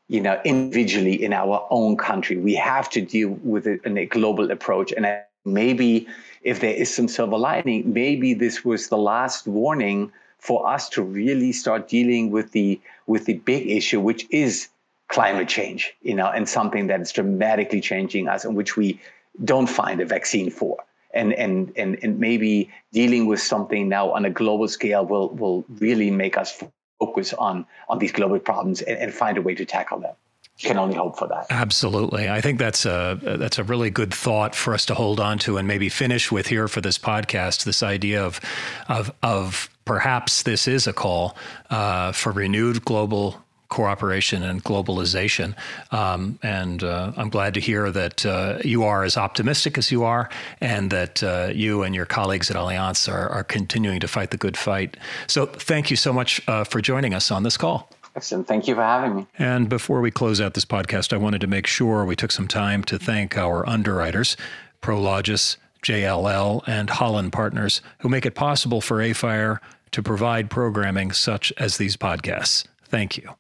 you 0.08 0.22
know 0.22 0.40
individually 0.44 1.24
in 1.24 1.34
our 1.34 1.68
own 1.70 1.98
country. 1.98 2.38
We 2.38 2.56
have 2.56 2.90
to 2.92 3.02
deal 3.02 3.30
with 3.44 3.68
it 3.68 3.82
in 3.86 3.98
a 3.98 4.06
global 4.06 4.52
approach. 4.52 4.92
And 4.92 5.06
maybe 5.46 6.08
if 6.42 6.60
there 6.60 6.74
is 6.74 6.94
some 6.94 7.08
silver 7.08 7.38
lining 7.38 7.94
maybe 7.94 8.34
this 8.34 8.64
was 8.64 8.90
the 8.90 8.98
last 8.98 9.48
warning 9.48 10.12
for 10.38 10.68
us 10.68 10.90
to 10.90 11.02
really 11.02 11.52
start 11.52 11.88
dealing 11.88 12.32
with 12.32 12.52
the 12.52 12.80
with 13.08 13.26
the 13.26 13.36
big 13.36 13.70
issue 13.70 14.00
which 14.00 14.26
is 14.30 14.70
climate 15.08 15.48
change 15.48 15.94
you 16.02 16.14
know 16.14 16.28
and 16.28 16.48
something 16.48 16.88
that's 16.88 17.12
dramatically 17.12 17.82
changing 17.82 18.28
us 18.28 18.46
and 18.46 18.56
which 18.56 18.78
we 18.78 19.00
don't 19.44 19.68
find 19.68 20.02
a 20.02 20.06
vaccine 20.06 20.50
for. 20.50 20.78
And 21.12 21.34
and 21.34 21.72
and 21.76 21.98
and 22.04 22.20
maybe 22.20 22.70
dealing 22.94 23.26
with 23.26 23.42
something 23.42 23.90
now 23.90 24.12
on 24.12 24.26
a 24.26 24.30
global 24.30 24.68
scale 24.68 25.06
will 25.06 25.30
will 25.30 25.66
really 25.80 26.12
make 26.12 26.38
us 26.38 26.64
focus 27.00 27.34
on 27.34 27.66
on 27.88 28.00
these 28.00 28.12
global 28.12 28.40
problems 28.40 28.82
and, 28.82 28.98
and 28.98 29.14
find 29.14 29.38
a 29.38 29.42
way 29.42 29.56
to 29.56 29.66
tackle 29.66 30.00
them 30.00 30.16
can 30.62 30.78
only 30.78 30.96
hope 30.96 31.18
for 31.18 31.28
that. 31.28 31.48
Absolutely. 31.50 32.30
I 32.30 32.42
think 32.42 32.60
that's 32.60 32.86
a 32.86 33.18
that's 33.22 33.60
a 33.60 33.64
really 33.64 33.90
good 33.90 34.14
thought 34.14 34.56
for 34.56 34.74
us 34.74 34.86
to 34.88 34.94
hold 34.94 35.20
on 35.20 35.40
to 35.40 35.58
and 35.58 35.68
maybe 35.68 35.90
finish 35.90 36.32
with 36.32 36.48
here 36.48 36.68
for 36.68 36.82
this 36.82 36.98
podcast. 36.98 37.64
This 37.64 37.82
idea 37.82 38.24
of 38.24 38.42
of 38.90 39.12
of 39.24 39.70
perhaps 39.86 40.44
this 40.44 40.68
is 40.68 40.86
a 40.86 40.94
call 40.94 41.36
uh, 41.70 42.12
for 42.12 42.32
renewed 42.32 42.84
global 42.84 43.42
cooperation 43.70 44.44
and 44.44 44.64
globalization. 44.64 45.56
Um, 45.92 46.40
and 46.44 46.84
uh, 46.84 47.14
I'm 47.16 47.30
glad 47.30 47.54
to 47.54 47.60
hear 47.60 47.92
that 47.92 48.26
uh, 48.26 48.60
you 48.64 48.84
are 48.84 49.04
as 49.04 49.18
optimistic 49.18 49.78
as 49.78 49.92
you 49.92 50.04
are, 50.04 50.30
and 50.60 50.92
that 50.92 51.24
uh, 51.24 51.52
you 51.54 51.84
and 51.84 51.96
your 51.96 52.06
colleagues 52.06 52.50
at 52.50 52.58
Allianz 52.58 53.12
are, 53.12 53.30
are, 53.30 53.44
continuing 53.44 54.00
to 54.00 54.08
fight 54.08 54.32
the 54.32 54.38
good 54.38 54.58
fight. 54.58 54.98
So, 55.28 55.46
thank 55.46 55.90
you 55.90 55.96
so 55.96 56.14
much 56.14 56.42
uh, 56.48 56.64
for 56.64 56.82
joining 56.82 57.14
us 57.14 57.32
on 57.32 57.44
this 57.44 57.58
call. 57.58 57.90
Excellent. 58.16 58.48
Thank 58.48 58.68
you 58.68 58.76
for 58.76 58.84
having 58.84 59.16
me. 59.16 59.28
And 59.38 59.70
before 59.70 60.02
we 60.02 60.12
close 60.12 60.42
out 60.42 60.54
this 60.54 60.66
podcast, 60.66 61.14
I 61.14 61.18
wanted 61.18 61.42
to 61.42 61.48
make 61.48 61.68
sure 61.68 62.06
we 62.06 62.16
took 62.16 62.32
some 62.32 62.48
time 62.48 62.84
to 62.86 63.00
thank 63.00 63.38
our 63.38 63.68
underwriters, 63.68 64.36
Prologis, 64.82 65.58
JLL, 65.84 66.64
and 66.68 66.90
Holland 66.90 67.32
Partners, 67.32 67.82
who 68.00 68.10
make 68.10 68.26
it 68.26 68.36
possible 68.36 68.82
for 68.82 69.02
AFIRE 69.02 69.62
to 69.92 70.04
provide 70.04 70.50
programming 70.50 71.12
such 71.12 71.54
as 71.58 71.78
these 71.78 71.96
podcasts. 71.96 72.66
Thank 72.86 73.18
you. 73.18 73.39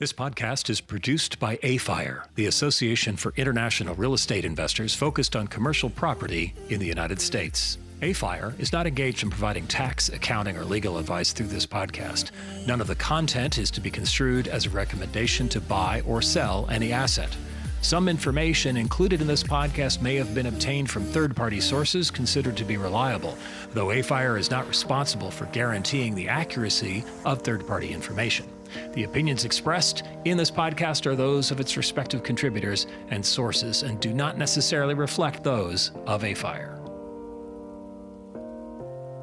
This 0.00 0.12
podcast 0.12 0.70
is 0.70 0.80
produced 0.80 1.40
by 1.40 1.58
AFIRE, 1.64 2.24
the 2.36 2.46
Association 2.46 3.16
for 3.16 3.34
International 3.36 3.96
Real 3.96 4.14
Estate 4.14 4.44
Investors 4.44 4.94
focused 4.94 5.34
on 5.34 5.48
commercial 5.48 5.90
property 5.90 6.54
in 6.68 6.78
the 6.78 6.86
United 6.86 7.20
States. 7.20 7.78
AFIRE 8.00 8.54
is 8.60 8.72
not 8.72 8.86
engaged 8.86 9.24
in 9.24 9.30
providing 9.30 9.66
tax, 9.66 10.08
accounting, 10.08 10.56
or 10.56 10.64
legal 10.64 10.98
advice 10.98 11.32
through 11.32 11.48
this 11.48 11.66
podcast. 11.66 12.30
None 12.64 12.80
of 12.80 12.86
the 12.86 12.94
content 12.94 13.58
is 13.58 13.72
to 13.72 13.80
be 13.80 13.90
construed 13.90 14.46
as 14.46 14.66
a 14.66 14.70
recommendation 14.70 15.48
to 15.48 15.60
buy 15.60 16.00
or 16.06 16.22
sell 16.22 16.68
any 16.70 16.92
asset. 16.92 17.36
Some 17.82 18.08
information 18.08 18.76
included 18.76 19.20
in 19.20 19.26
this 19.26 19.42
podcast 19.42 20.00
may 20.00 20.14
have 20.14 20.32
been 20.32 20.46
obtained 20.46 20.88
from 20.88 21.06
third 21.06 21.34
party 21.34 21.60
sources 21.60 22.08
considered 22.08 22.56
to 22.58 22.64
be 22.64 22.76
reliable, 22.76 23.36
though 23.72 23.90
AFIRE 23.90 24.38
is 24.38 24.48
not 24.48 24.68
responsible 24.68 25.32
for 25.32 25.46
guaranteeing 25.46 26.14
the 26.14 26.28
accuracy 26.28 27.02
of 27.24 27.42
third 27.42 27.66
party 27.66 27.92
information. 27.92 28.46
The 28.92 29.04
opinions 29.04 29.44
expressed 29.44 30.04
in 30.24 30.36
this 30.36 30.50
podcast 30.50 31.06
are 31.06 31.16
those 31.16 31.50
of 31.50 31.60
its 31.60 31.76
respective 31.76 32.22
contributors 32.22 32.86
and 33.08 33.24
sources 33.24 33.82
and 33.82 34.00
do 34.00 34.12
not 34.12 34.38
necessarily 34.38 34.94
reflect 34.94 35.44
those 35.44 35.92
of 36.06 36.24
AFIRE. 36.24 36.74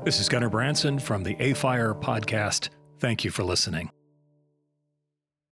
This 0.04 0.20
is 0.20 0.30
Gunnar 0.30 0.50
Branson 0.50 1.00
from 1.00 1.24
the 1.24 1.36
AFIRE 1.40 1.96
podcast. 1.96 2.70
Thank 3.00 3.24
you 3.24 3.32
for 3.32 3.44
listening. 3.44 3.90